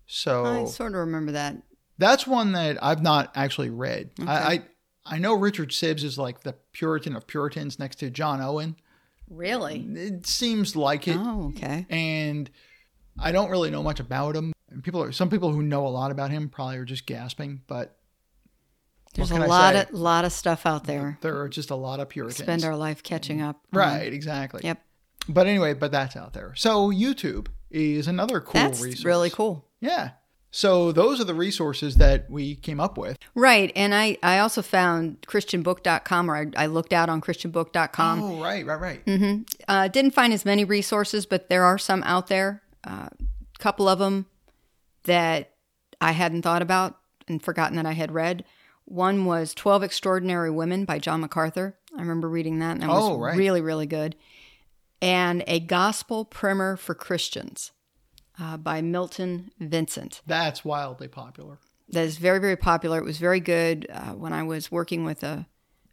So 0.06 0.44
I 0.44 0.64
sort 0.66 0.92
of 0.92 0.98
remember 1.00 1.33
that. 1.33 1.56
that's 1.98 2.26
one 2.26 2.52
that 2.52 2.83
I've 2.83 3.02
not 3.02 3.30
actually 3.37 3.70
read. 3.70 4.11
I, 4.26 4.33
I 4.54 4.62
I 5.06 5.18
know 5.18 5.35
Richard 5.35 5.70
Sibbes 5.70 6.02
is 6.04 6.18
like 6.18 6.40
the 6.42 6.54
Puritan 6.72 7.16
of 7.16 7.26
Puritans 7.26 7.78
next 7.78 7.96
to 7.96 8.11
John 8.11 8.40
Owen. 8.40 8.76
Really? 9.28 9.80
It 9.94 10.26
seems 10.26 10.74
like 10.74 11.06
it, 11.06 11.16
Oh, 11.18 11.52
okay. 11.56 11.87
and 11.88 12.50
I 13.18 13.30
don't 13.33 13.50
really 13.50 13.70
know 13.70 13.83
much 13.83 14.00
about 14.00 14.35
him. 14.37 14.52
And 14.70 14.83
people 14.83 15.02
are 15.02 15.12
some 15.12 15.30
people 15.30 15.52
who 15.52 15.62
know 15.62 15.87
a 15.87 15.88
lot 15.88 16.11
about 16.11 16.30
him 16.30 16.48
probably 16.48 16.76
are 16.78 16.85
just 16.85 17.06
gasping, 17.06 17.61
but 17.68 17.96
There's 19.14 19.30
a 19.30 19.38
lot 19.38 19.76
of 19.76 19.92
lot 19.92 20.24
of 20.24 20.33
stuff 20.33 20.66
out 20.66 20.85
there. 20.85 21.18
there 21.20 21.40
are 21.40 21.48
just 21.48 21.70
a 21.70 21.76
lot 21.76 22.00
of 22.00 22.09
Puritans. 22.09 22.38
Spend 22.42 22.64
our 22.64 22.76
life 22.76 23.02
catching 23.04 23.40
up. 23.40 23.61
right, 23.72 24.12
exactly. 24.12 24.61
Yep. 24.64 24.83
But 25.32 25.46
anyway, 25.46 25.74
but 25.74 25.92
that's 25.92 26.16
out 26.16 26.32
there. 26.32 26.54
So 26.56 26.90
YouTube 26.90 27.48
is 27.70 28.06
another 28.08 28.40
cool 28.40 28.60
That's 28.60 28.80
resource. 28.80 29.04
really 29.04 29.30
cool. 29.30 29.64
Yeah. 29.80 30.10
So 30.50 30.90
those 30.90 31.20
are 31.20 31.24
the 31.24 31.34
resources 31.34 31.96
that 31.96 32.28
we 32.28 32.56
came 32.56 32.80
up 32.80 32.98
with. 32.98 33.16
Right. 33.36 33.70
And 33.76 33.94
I, 33.94 34.18
I 34.22 34.40
also 34.40 34.62
found 34.62 35.20
christianbook.com 35.22 36.28
or 36.30 36.36
I, 36.36 36.46
I 36.56 36.66
looked 36.66 36.92
out 36.92 37.08
on 37.08 37.20
christianbook.com. 37.20 38.22
oh, 38.22 38.42
right, 38.42 38.66
right, 38.66 38.80
right. 38.80 39.04
Mm-hmm. 39.06 39.42
Uh, 39.68 39.86
didn't 39.88 40.10
find 40.12 40.32
as 40.32 40.44
many 40.44 40.64
resources, 40.64 41.24
but 41.26 41.48
there 41.48 41.64
are 41.64 41.78
some 41.78 42.02
out 42.02 42.26
there. 42.26 42.62
A 42.84 42.90
uh, 42.92 43.08
couple 43.60 43.88
of 43.88 44.00
them 44.00 44.26
that 45.04 45.52
I 46.00 46.12
hadn't 46.12 46.42
thought 46.42 46.62
about 46.62 46.98
and 47.28 47.40
forgotten 47.42 47.76
that 47.76 47.86
I 47.86 47.92
had 47.92 48.10
read. 48.10 48.44
One 48.86 49.24
was 49.24 49.54
12 49.54 49.84
Extraordinary 49.84 50.50
Women 50.50 50.84
by 50.84 50.98
John 50.98 51.20
MacArthur. 51.20 51.76
I 51.96 52.00
remember 52.00 52.28
reading 52.28 52.58
that, 52.58 52.72
and 52.72 52.82
that 52.82 52.88
was 52.88 53.04
Oh, 53.04 53.18
right. 53.18 53.36
really, 53.36 53.60
really 53.60 53.86
good. 53.86 54.16
And 55.02 55.42
A 55.46 55.60
Gospel 55.60 56.24
Primer 56.24 56.76
for 56.76 56.94
Christians 56.94 57.72
uh, 58.40 58.56
by 58.56 58.82
Milton 58.82 59.50
Vincent. 59.58 60.20
That's 60.26 60.64
wildly 60.64 61.08
popular. 61.08 61.58
That 61.88 62.04
is 62.04 62.18
very, 62.18 62.38
very 62.38 62.56
popular. 62.56 62.98
It 62.98 63.04
was 63.04 63.18
very 63.18 63.40
good 63.40 63.86
uh, 63.90 64.12
when 64.12 64.32
I 64.32 64.42
was 64.42 64.70
working 64.70 65.04
with 65.04 65.22
a, 65.22 65.46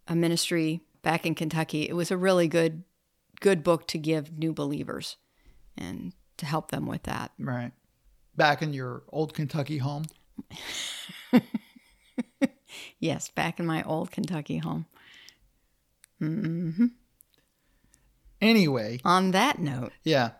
a 0.07 0.15
ministry 0.15 0.81
back 1.01 1.25
in 1.25 1.35
Kentucky. 1.35 1.87
It 1.89 1.93
was 1.93 2.11
a 2.11 2.17
really 2.17 2.47
good, 2.47 2.83
good 3.39 3.63
book 3.63 3.87
to 3.87 3.97
give 3.97 4.37
new 4.37 4.53
believers 4.53 5.17
and 5.77 6.13
to 6.37 6.45
help 6.45 6.69
them 6.69 6.85
with 6.85 7.03
that. 7.03 7.31
Right. 7.39 7.71
Back 8.35 8.61
in 8.61 8.73
your 8.73 9.03
old 9.09 9.33
Kentucky 9.33 9.79
home. 9.79 10.05
Yes, 12.99 13.29
back 13.29 13.59
in 13.59 13.65
my 13.65 13.83
old 13.83 14.11
Kentucky 14.11 14.57
home. 14.57 14.85
Anyway, 18.41 18.99
On 19.03 19.31
that 19.31 19.59
note, 19.59 19.91
yeah. 20.03 20.31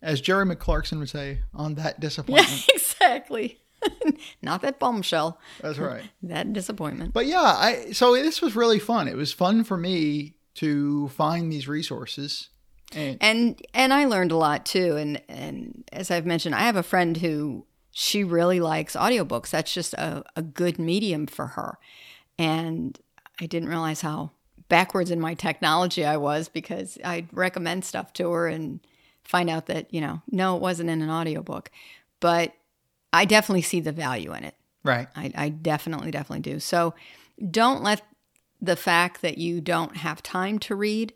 As 0.00 0.20
Jeremy 0.20 0.54
Clarkson 0.54 0.98
would 1.00 1.08
say, 1.08 1.40
on 1.52 1.74
that 1.74 2.00
disappointment. 2.06 2.66
Yeah, 2.68 2.74
exactly. 2.74 3.60
Not 4.42 4.62
that 4.62 4.78
bombshell, 4.78 5.38
That's 5.60 5.78
right. 5.78 6.04
that 6.22 6.52
disappointment. 6.52 7.12
But 7.12 7.26
yeah, 7.26 7.40
I 7.42 7.92
so 7.92 8.14
this 8.14 8.42
was 8.42 8.56
really 8.56 8.78
fun. 8.78 9.08
It 9.08 9.16
was 9.16 9.32
fun 9.32 9.64
for 9.64 9.76
me 9.76 10.34
to 10.56 11.08
find 11.08 11.52
these 11.52 11.68
resources. 11.68 12.48
And 12.94 13.18
and 13.20 13.62
and 13.74 13.92
I 13.92 14.06
learned 14.06 14.32
a 14.32 14.36
lot 14.36 14.66
too. 14.66 14.96
And 14.96 15.22
and 15.28 15.84
as 15.92 16.10
I've 16.10 16.26
mentioned, 16.26 16.54
I 16.54 16.60
have 16.62 16.76
a 16.76 16.82
friend 16.82 17.16
who 17.16 17.66
she 17.92 18.24
really 18.24 18.60
likes 18.60 18.96
audiobooks. 18.96 19.50
That's 19.50 19.72
just 19.72 19.94
a, 19.94 20.24
a 20.36 20.42
good 20.42 20.78
medium 20.78 21.26
for 21.26 21.48
her. 21.48 21.78
And 22.38 22.98
I 23.40 23.46
didn't 23.46 23.68
realize 23.68 24.00
how 24.00 24.32
backwards 24.68 25.10
in 25.10 25.20
my 25.20 25.34
technology 25.34 26.04
I 26.04 26.16
was 26.16 26.48
because 26.48 26.98
I'd 27.04 27.28
recommend 27.32 27.84
stuff 27.84 28.12
to 28.14 28.30
her 28.32 28.46
and 28.48 28.80
find 29.22 29.50
out 29.50 29.66
that, 29.66 29.92
you 29.92 30.00
know, 30.00 30.22
no, 30.30 30.56
it 30.56 30.62
wasn't 30.62 30.90
in 30.90 31.02
an 31.02 31.10
audiobook. 31.10 31.70
But 32.20 32.54
I 33.12 33.24
definitely 33.24 33.62
see 33.62 33.80
the 33.80 33.92
value 33.92 34.34
in 34.34 34.44
it. 34.44 34.54
right. 34.84 35.08
I, 35.16 35.32
I 35.34 35.48
definitely, 35.48 36.10
definitely 36.10 36.40
do. 36.40 36.60
So 36.60 36.94
don't 37.50 37.82
let 37.82 38.02
the 38.60 38.76
fact 38.76 39.22
that 39.22 39.38
you 39.38 39.60
don't 39.60 39.96
have 39.96 40.22
time 40.22 40.58
to 40.60 40.74
read 40.74 41.12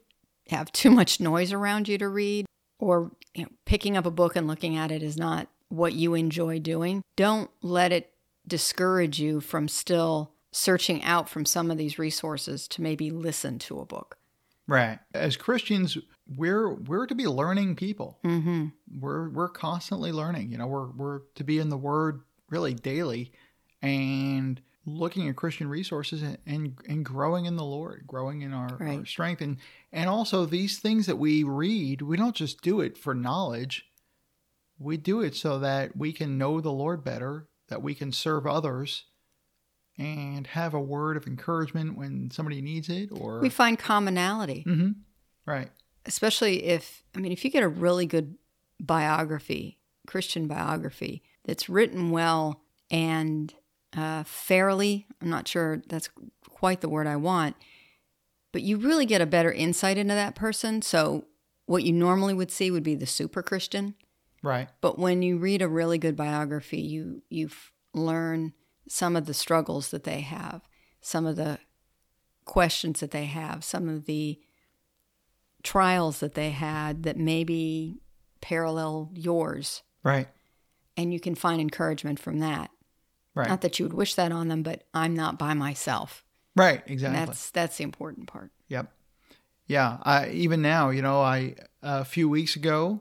have 0.49 0.71
too 0.73 0.91
much 1.01 1.21
noise 1.21 1.53
around 1.53 1.89
you 1.89 1.99
to 1.99 2.09
read, 2.09 2.47
or 2.79 3.13
you 3.35 3.45
know, 3.45 3.51
picking 3.65 3.97
up 3.97 4.07
a 4.07 4.11
book 4.11 4.37
and 4.37 4.47
looking 4.47 4.77
at 4.77 4.91
it 4.91 5.03
is 5.03 5.17
not 5.17 5.49
what 5.69 5.95
you 5.95 6.15
enjoy 6.15 6.59
doing. 6.59 7.03
Don't 7.17 7.51
let 7.63 7.93
it 7.93 8.13
discourage 8.47 9.21
you 9.21 9.41
from 9.41 9.69
still 9.69 10.32
searching 10.53 11.03
out 11.03 11.29
from 11.29 11.45
some 11.45 11.71
of 11.71 11.79
these 11.79 11.99
resources 11.99 12.69
to 12.69 12.83
maybe 12.83 13.11
listen 13.11 13.59
to 13.59 13.81
a 13.81 13.85
book. 13.85 14.19
Right. 14.69 15.01
As 15.13 15.37
Christians, 15.37 15.99
we're 16.37 16.73
we're 16.73 17.07
to 17.07 17.15
be 17.15 17.27
learning 17.27 17.75
people. 17.75 18.19
Mm-hmm. 18.25 18.67
We're 19.01 19.29
we're 19.29 19.49
constantly 19.49 20.13
learning. 20.13 20.53
You 20.53 20.59
know, 20.59 20.69
we're 20.69 20.91
we're 20.91 21.21
to 21.35 21.45
be 21.45 21.59
in 21.59 21.69
the 21.69 21.77
Word 21.77 22.21
really 22.49 22.75
daily, 22.75 23.33
and 23.81 24.61
looking 24.85 25.29
at 25.29 25.37
Christian 25.37 25.69
resources 25.69 26.23
and, 26.23 26.39
and, 26.47 26.77
and 26.89 27.05
growing 27.05 27.45
in 27.45 27.57
the 27.57 27.65
Lord, 27.65 28.05
growing 28.07 28.43
in 28.43 28.53
our, 28.53 28.83
our 28.83 29.07
strength. 29.07 29.41
And, 29.41 29.59
and 29.93 30.09
also, 30.09 30.45
these 30.45 30.79
things 30.79 31.07
that 31.07 31.19
we 31.19 31.45
read, 31.45 32.03
we 32.03 32.17
don't 32.17 32.35
just 32.35 32.63
do 32.63 32.81
it 32.81 32.99
for 32.99 33.15
knowledge, 33.15 33.87
we 34.79 34.97
do 34.97 35.21
it 35.21 35.37
so 35.37 35.59
that 35.61 35.97
we 35.97 36.13
can 36.13 36.39
know 36.39 36.61
the 36.61 36.73
Lord 36.73 37.05
better, 37.05 37.47
that 37.69 37.83
we 37.83 37.95
can 37.95 38.11
serve 38.11 38.47
others. 38.47 39.05
And 39.99 40.47
have 40.47 40.73
a 40.75 40.81
word 40.81 41.17
of 41.19 41.27
encouragement 41.27 41.97
when 41.99 42.31
somebody 42.31 42.63
needs 42.63 42.89
it, 42.89 43.11
or 43.13 43.41
We 43.41 43.51
find 43.51 43.79
commonality, 43.79 44.65
Mhm. 44.67 44.95
right, 45.47 45.71
especially 46.07 46.65
if, 46.65 47.05
I 47.15 47.19
mean, 47.21 47.31
if 47.31 47.45
you 47.45 47.51
get 47.51 47.63
a 47.63 47.69
really 47.69 48.07
good 48.07 48.37
biography, 48.81 49.79
Christian 50.07 50.47
biography, 50.49 51.23
that's 51.45 51.69
written 51.69 52.11
well 52.11 52.63
and 52.91 53.55
uh, 53.95 54.25
fairly, 54.25 55.07
I'm 55.21 55.29
not 55.29 55.47
sure 55.47 55.83
that's 55.87 56.09
quite 56.49 56.81
the 56.81 56.89
word 56.89 57.07
I 57.07 57.17
want, 57.17 57.57
but 58.51 58.63
you 58.63 58.79
really 58.79 59.05
get 59.05 59.21
a 59.21 59.27
better 59.27 59.53
insight 59.53 59.99
into 59.99 60.15
that 60.15 60.35
person. 60.35 60.81
So, 60.81 61.27
what 61.67 61.85
you 61.85 61.93
normally 61.93 62.33
would 62.35 62.51
see 62.51 62.71
would 62.71 62.83
be 62.83 62.95
the 62.95 63.07
super 63.07 63.43
Christian. 63.43 63.95
right, 64.43 64.69
But 64.81 64.99
when 64.99 65.21
you 65.23 65.37
read 65.37 65.61
a 65.63 65.69
really 65.69 65.99
good 65.99 66.17
biography, 66.17 66.81
you 66.81 67.23
you 67.29 67.51
learn 67.93 68.55
some 68.89 69.17
of 69.17 69.27
the 69.27 69.35
struggles 69.35 69.91
that 69.91 70.05
they 70.05 70.21
have, 70.21 70.63
some 71.01 71.27
of 71.27 71.37
the 71.37 71.59
questions 72.45 73.01
that 73.01 73.11
they 73.13 73.27
have, 73.27 73.63
some 73.65 73.89
of 73.89 74.07
the 74.07 74.41
trials 75.63 76.21
that 76.21 76.35
they 76.35 76.51
had 76.51 77.03
that 77.05 77.17
maybe 77.17 78.01
parallel 78.41 79.11
yours, 79.15 79.83
right, 80.03 80.29
and 80.97 81.13
you 81.13 81.21
can 81.21 81.35
find 81.35 81.61
encouragement 81.61 82.19
from 82.19 82.41
that. 82.41 82.71
right, 83.35 83.49
Not 83.49 83.61
that 83.61 83.79
you 83.79 83.85
would 83.85 83.93
wish 83.95 84.15
that 84.17 84.33
on 84.33 84.49
them, 84.49 84.63
but 84.63 84.85
I'm 84.93 85.15
not 85.15 85.39
by 85.39 85.55
myself. 85.55 86.25
right, 86.57 86.83
And 86.83 86.91
exactly. 86.91 87.25
that's 87.25 87.51
that's 87.51 87.77
the 87.77 87.85
important 87.85 88.27
part. 88.27 88.51
Yep. 88.69 88.93
Yeah. 89.67 89.99
I 90.03 90.29
even 90.31 90.61
now, 90.61 90.91
you 90.91 91.03
know, 91.03 91.21
I 91.21 91.55
a 91.83 92.05
few 92.05 92.29
weeks 92.29 92.57
ago, 92.57 93.01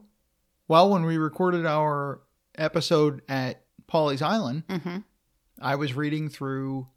well, 0.67 0.89
when 0.91 1.03
we 1.03 1.17
recorded 1.17 1.65
our 1.65 2.21
episode 2.55 3.21
at 3.27 3.63
Pawleys 3.91 4.21
Island, 4.21 4.63
hmm 4.69 4.97
I 5.61 5.75
was 5.75 5.93
reading 5.93 6.29
through 6.29 6.87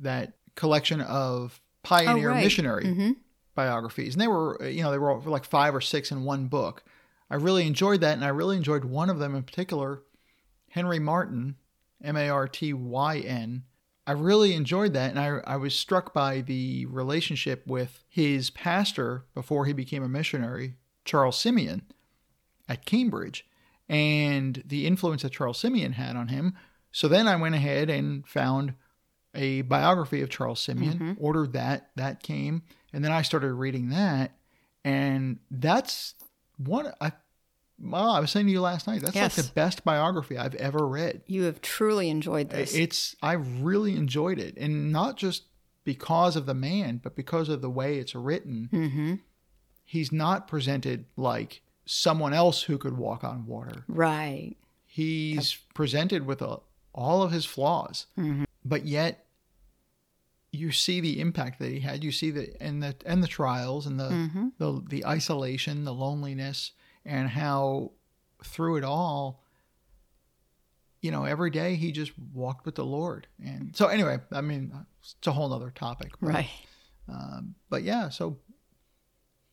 that 0.00 0.34
collection 0.54 1.00
of 1.00 1.60
pioneer 1.82 2.30
right. 2.30 2.42
missionary 2.42 2.86
hmm 2.86 3.10
biographies, 3.54 4.14
and 4.14 4.22
they 4.22 4.28
were, 4.28 4.64
you 4.64 4.82
know, 4.82 4.90
they 4.90 4.98
were 4.98 5.20
like 5.20 5.44
five 5.44 5.74
or 5.74 5.80
six 5.80 6.10
in 6.10 6.24
one 6.24 6.46
book. 6.46 6.82
I 7.28 7.34
really 7.34 7.66
enjoyed 7.66 8.00
that, 8.00 8.14
and 8.14 8.24
I 8.24 8.28
really 8.28 8.56
enjoyed 8.56 8.84
one 8.84 9.10
of 9.10 9.18
them 9.18 9.34
in 9.34 9.42
particular, 9.42 10.02
Henry 10.70 10.98
Martyn, 10.98 11.56
M 12.02 12.16
A 12.16 12.28
R 12.28 12.48
T 12.48 12.72
Y 12.72 13.18
N. 13.18 13.64
I 14.06 14.12
really 14.12 14.54
enjoyed 14.54 14.92
that, 14.94 15.10
and 15.10 15.18
I, 15.18 15.40
I 15.44 15.56
was 15.56 15.74
struck 15.74 16.14
by 16.14 16.40
the 16.40 16.86
relationship 16.86 17.66
with 17.66 18.02
his 18.08 18.50
pastor 18.50 19.24
before 19.34 19.66
he 19.66 19.72
became 19.72 20.02
a 20.02 20.08
missionary, 20.08 20.76
Charles 21.04 21.38
Simeon, 21.38 21.82
at 22.68 22.86
Cambridge, 22.86 23.46
and 23.88 24.62
the 24.64 24.86
influence 24.86 25.22
that 25.22 25.32
Charles 25.32 25.58
Simeon 25.58 25.92
had 25.92 26.16
on 26.16 26.28
him. 26.28 26.56
So 26.92 27.08
then 27.08 27.26
I 27.28 27.36
went 27.36 27.54
ahead 27.54 27.88
and 27.90 28.26
found 28.26 28.74
a 29.34 29.62
biography 29.62 30.22
of 30.22 30.28
Charles 30.30 30.60
Simeon, 30.60 31.16
ordered 31.20 31.52
that, 31.52 31.90
that 31.96 32.22
came, 32.22 32.62
and 32.92 33.04
then 33.04 33.12
I 33.12 33.22
started 33.22 33.52
reading 33.54 33.90
that, 33.90 34.32
and 34.84 35.38
that's 35.50 36.14
one 36.56 36.92
I. 37.00 37.12
Well, 37.82 38.10
I 38.10 38.20
was 38.20 38.30
saying 38.30 38.44
to 38.46 38.52
you 38.52 38.60
last 38.60 38.86
night, 38.86 39.00
that's 39.00 39.14
Yes. 39.14 39.38
like 39.38 39.46
the 39.46 39.52
best 39.54 39.84
biography 39.84 40.36
I've 40.36 40.54
ever 40.56 40.86
read. 40.86 41.22
You 41.26 41.44
have 41.44 41.62
truly 41.62 42.10
enjoyed 42.10 42.50
this. 42.50 42.74
It's 42.74 43.16
I 43.22 43.32
really 43.34 43.96
enjoyed 43.96 44.38
it, 44.38 44.56
and 44.58 44.90
not 44.92 45.16
just 45.16 45.44
because 45.84 46.36
of 46.36 46.44
the 46.46 46.52
man, 46.54 47.00
but 47.02 47.14
because 47.16 47.48
of 47.48 47.62
the 47.62 47.70
way 47.70 47.98
it's 47.98 48.14
written. 48.14 48.68
hmm 48.70 49.14
He's 49.84 50.12
not 50.12 50.46
presented 50.46 51.06
like 51.16 51.62
someone 51.86 52.32
else 52.34 52.62
who 52.62 52.78
could 52.78 52.96
walk 52.98 53.24
on 53.24 53.46
water. 53.46 53.84
Right. 53.88 54.56
He's 54.86 55.54
presented 55.74 56.26
with 56.26 56.42
a, 56.42 56.58
all 56.92 57.22
of 57.22 57.30
his 57.32 57.44
flaws, 57.44 58.06
Mhm. 58.18 58.44
but 58.64 58.84
yet 58.86 59.26
you 60.52 60.72
see 60.72 61.00
the 61.00 61.20
impact 61.20 61.58
that 61.60 61.70
he 61.70 61.80
had. 61.80 62.02
You 62.02 62.10
see 62.12 62.30
the 62.30 62.60
and 62.60 62.82
the 62.82 62.96
and 63.06 63.22
the 63.22 63.28
trials 63.28 63.86
and 63.86 63.98
the 64.00 64.08
hmm 64.28 64.48
the 64.58 64.82
the 64.88 65.06
isolation, 65.06 65.84
the 65.84 65.94
loneliness, 65.94 66.72
and 67.04 67.28
how 67.30 67.92
through 68.44 68.76
it 68.76 68.84
all, 68.84 69.42
you 71.00 71.10
know, 71.10 71.24
every 71.24 71.50
day 71.50 71.76
he 71.76 71.92
just 71.92 72.12
walked 72.34 72.66
with 72.66 72.74
the 72.74 72.84
Lord. 72.84 73.26
And 73.42 73.74
so, 73.76 73.86
anyway, 73.86 74.18
I 74.32 74.40
mean, 74.40 74.72
it's 75.00 75.26
a 75.26 75.32
whole 75.32 75.52
other 75.52 75.70
topic. 75.70 76.12
But, 76.20 76.28
Right. 76.28 76.50
Um, 77.08 77.54
but 77.68 77.82
yeah, 77.82 78.08
so 78.08 78.38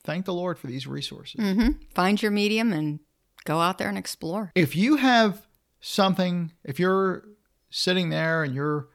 thank 0.03 0.25
the 0.25 0.33
Lord 0.33 0.59
for 0.59 0.67
these 0.67 0.85
resources. 0.87 1.39
hmm 1.41 1.69
Find 1.95 2.21
your 2.21 2.31
medium 2.31 2.71
and 2.73 2.99
go 3.45 3.59
out 3.59 3.77
there 3.77 3.89
and 3.89 3.97
explore. 3.97 4.51
If 4.55 4.75
you 4.75 4.97
have 4.97 5.46
something, 5.79 6.51
if 6.63 6.79
you're 6.79 7.23
sitting 7.69 8.09
there 8.09 8.43
and 8.43 8.53
you're 8.55 8.87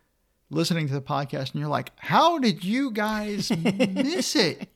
listening 0.51 0.87
to 0.89 0.95
the 0.95 1.01
podcast 1.01 1.53
and 1.53 1.61
you're 1.61 1.69
like, 1.69 1.93
how 1.97 2.39
did 2.39 2.63
you 2.65 2.91
guys 2.91 3.51
miss 3.51 4.37
it? 4.37 4.69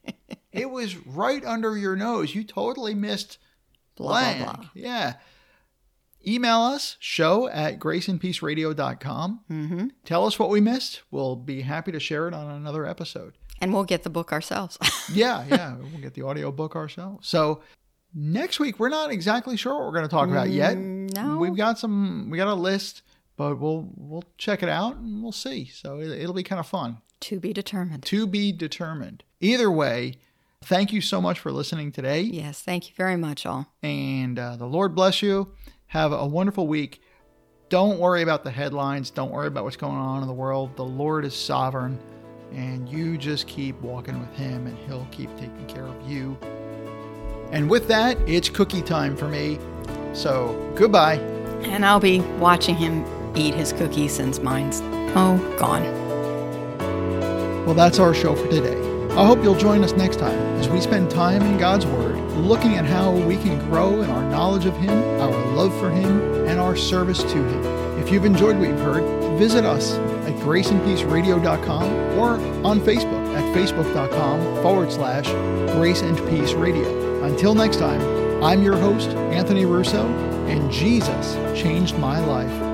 It 0.52 0.70
was 0.70 0.96
right 1.06 1.44
under 1.44 1.76
your 1.76 1.96
nose. 1.96 2.34
You 2.34 2.44
totally 2.44 2.94
missed 2.94 3.38
Blah, 3.96 4.34
blah, 4.34 4.52
blah. 4.56 4.64
Yeah. 4.74 5.14
Email 6.26 6.60
us, 6.60 6.96
show 6.98 7.48
at 7.48 7.78
graceandpeaceradio.com. 7.78 9.40
hmm 9.48 9.86
Tell 10.04 10.26
us 10.26 10.38
what 10.38 10.50
we 10.50 10.60
missed. 10.60 11.02
We'll 11.10 11.36
be 11.36 11.62
happy 11.62 11.92
to 11.92 12.00
share 12.00 12.28
it 12.28 12.34
on 12.34 12.50
another 12.50 12.84
episode. 12.86 13.34
And 13.60 13.72
we'll 13.72 13.84
get 13.84 14.02
the 14.02 14.10
book 14.10 14.32
ourselves. 14.32 14.78
Yeah, 15.12 15.44
yeah. 15.48 15.76
we'll 15.76 16.02
get 16.02 16.14
the 16.14 16.22
audio 16.22 16.50
book 16.50 16.74
ourselves. 16.74 17.28
So 17.28 17.62
next 18.16 18.59
week, 18.59 18.81
we're 18.81 18.88
not 18.88 19.12
exactly 19.12 19.57
sure 19.57 19.74
what 19.74 19.85
we're 19.85 19.92
going 19.92 20.05
to 20.05 20.11
talk 20.11 20.29
about 20.29 20.48
yet. 20.50 20.76
Mm, 20.76 21.14
no. 21.14 21.37
We've 21.37 21.55
got 21.55 21.79
some, 21.79 22.29
we 22.31 22.38
got 22.38 22.48
a 22.48 22.55
list, 22.55 23.02
but 23.37 23.61
we'll, 23.61 23.88
we'll 23.94 24.24
check 24.38 24.62
it 24.62 24.68
out 24.68 24.96
and 24.96 25.22
we'll 25.22 25.31
see. 25.33 25.66
So 25.66 26.00
it, 26.00 26.09
it'll 26.11 26.35
be 26.35 26.42
kind 26.42 26.59
of 26.59 26.66
fun. 26.66 26.98
to 27.20 27.38
be 27.38 27.52
determined. 27.52 28.02
To 28.05 28.26
be 28.26 28.50
determined. 28.52 29.22
Either 29.40 29.70
way, 29.70 30.14
thank 30.64 30.92
you 30.92 31.00
so 31.02 31.20
much 31.20 31.38
for 31.38 31.52
listening 31.52 31.92
today. 31.92 32.22
Yes. 32.22 32.62
Thank 32.62 32.88
you 32.88 32.94
very 32.96 33.16
much, 33.16 33.44
all. 33.46 33.66
and 33.83 34.38
uh, 34.38 34.57
the 34.57 34.66
Lord 34.66 34.94
bless 34.94 35.22
you. 35.22 35.52
Have 35.88 36.12
a 36.12 36.26
wonderful 36.26 36.66
week. 36.66 37.00
Don't 37.68 37.98
worry 37.98 38.22
about 38.22 38.44
the 38.44 38.50
headlines. 38.50 39.11
Don't 39.11 39.31
worry 39.31 39.48
about 39.48 39.64
what's 39.64 39.76
going 39.76 39.96
on 39.96 40.22
in 40.22 40.29
the 40.29 40.35
world. 40.35 40.74
The 40.76 40.85
Lord 40.85 41.24
is 41.24 41.35
sovereign, 41.35 41.98
and 42.52 42.88
you 42.88 43.18
just 43.18 43.46
keep 43.46 43.81
walking 43.83 44.18
with 44.20 44.33
Him, 44.35 44.66
and 44.66 44.79
He'll 44.87 45.07
keep 45.11 45.31
taking 45.37 45.66
care 45.66 45.85
of 45.85 46.11
you. 46.11 46.38
And 47.52 47.70
with 47.70 47.88
that, 47.88 48.18
it's 48.26 48.48
cookie 48.48 48.82
time 48.82 49.16
for 49.16 49.28
me. 49.28 49.59
So 50.12 50.72
goodbye. 50.76 51.14
And 51.62 51.85
I'll 51.85 52.00
be 52.00 52.20
watching 52.38 52.74
him 52.74 53.04
eat 53.37 53.54
his 53.54 53.72
cookies 53.72 54.14
since 54.14 54.40
mine's, 54.40 54.80
oh, 55.14 55.56
gone. 55.59 55.82
Well, 57.66 57.74
that's 57.74 57.98
our 57.98 58.14
show 58.14 58.35
for 58.35 58.48
today. 58.48 58.80
I 59.16 59.26
hope 59.26 59.42
you'll 59.42 59.56
join 59.56 59.82
us 59.82 59.92
next 59.92 60.18
time 60.18 60.38
as 60.59 60.68
we 60.68 60.80
spend 60.80 61.11
time 61.11 61.42
in 61.42 61.59
God's 61.59 61.87
Word, 61.87 62.16
looking 62.32 62.74
at 62.74 62.85
how 62.85 63.12
we 63.12 63.37
can 63.37 63.59
grow 63.70 64.02
in 64.02 64.11
our 64.11 64.22
knowledge 64.30 64.66
of 64.66 64.76
Him, 64.76 64.90
our 65.20 65.46
love 65.54 65.76
for 65.80 65.90
Him, 65.90 66.46
and 66.46 66.61
our 66.61 66.76
service 66.76 67.22
to 67.22 67.28
Him. 67.28 67.98
If 67.98 68.12
you've 68.12 68.26
enjoyed 68.26 68.59
what 68.59 68.68
you've 68.68 68.78
heard, 68.80 69.38
visit 69.38 69.64
us 69.64 69.94
at 69.94 70.35
graceandpeaceradio.com 70.40 72.18
or 72.18 72.32
on 72.66 72.80
Facebook 72.80 73.35
at 73.35 73.56
facebook.com 73.56 74.62
forward 74.62 74.92
slash 74.92 75.26
grace 75.72 76.02
and 76.02 76.16
peace 76.28 76.52
radio. 76.52 77.05
Until 77.26 77.56
next 77.56 77.78
time, 77.78 78.00
I'm 78.42 78.62
your 78.62 78.76
host, 78.76 79.08
Anthony 79.08 79.66
Russo, 79.66 80.06
and 80.46 80.70
Jesus 80.70 81.34
changed 81.60 81.98
my 81.98 82.20
life. 82.20 82.65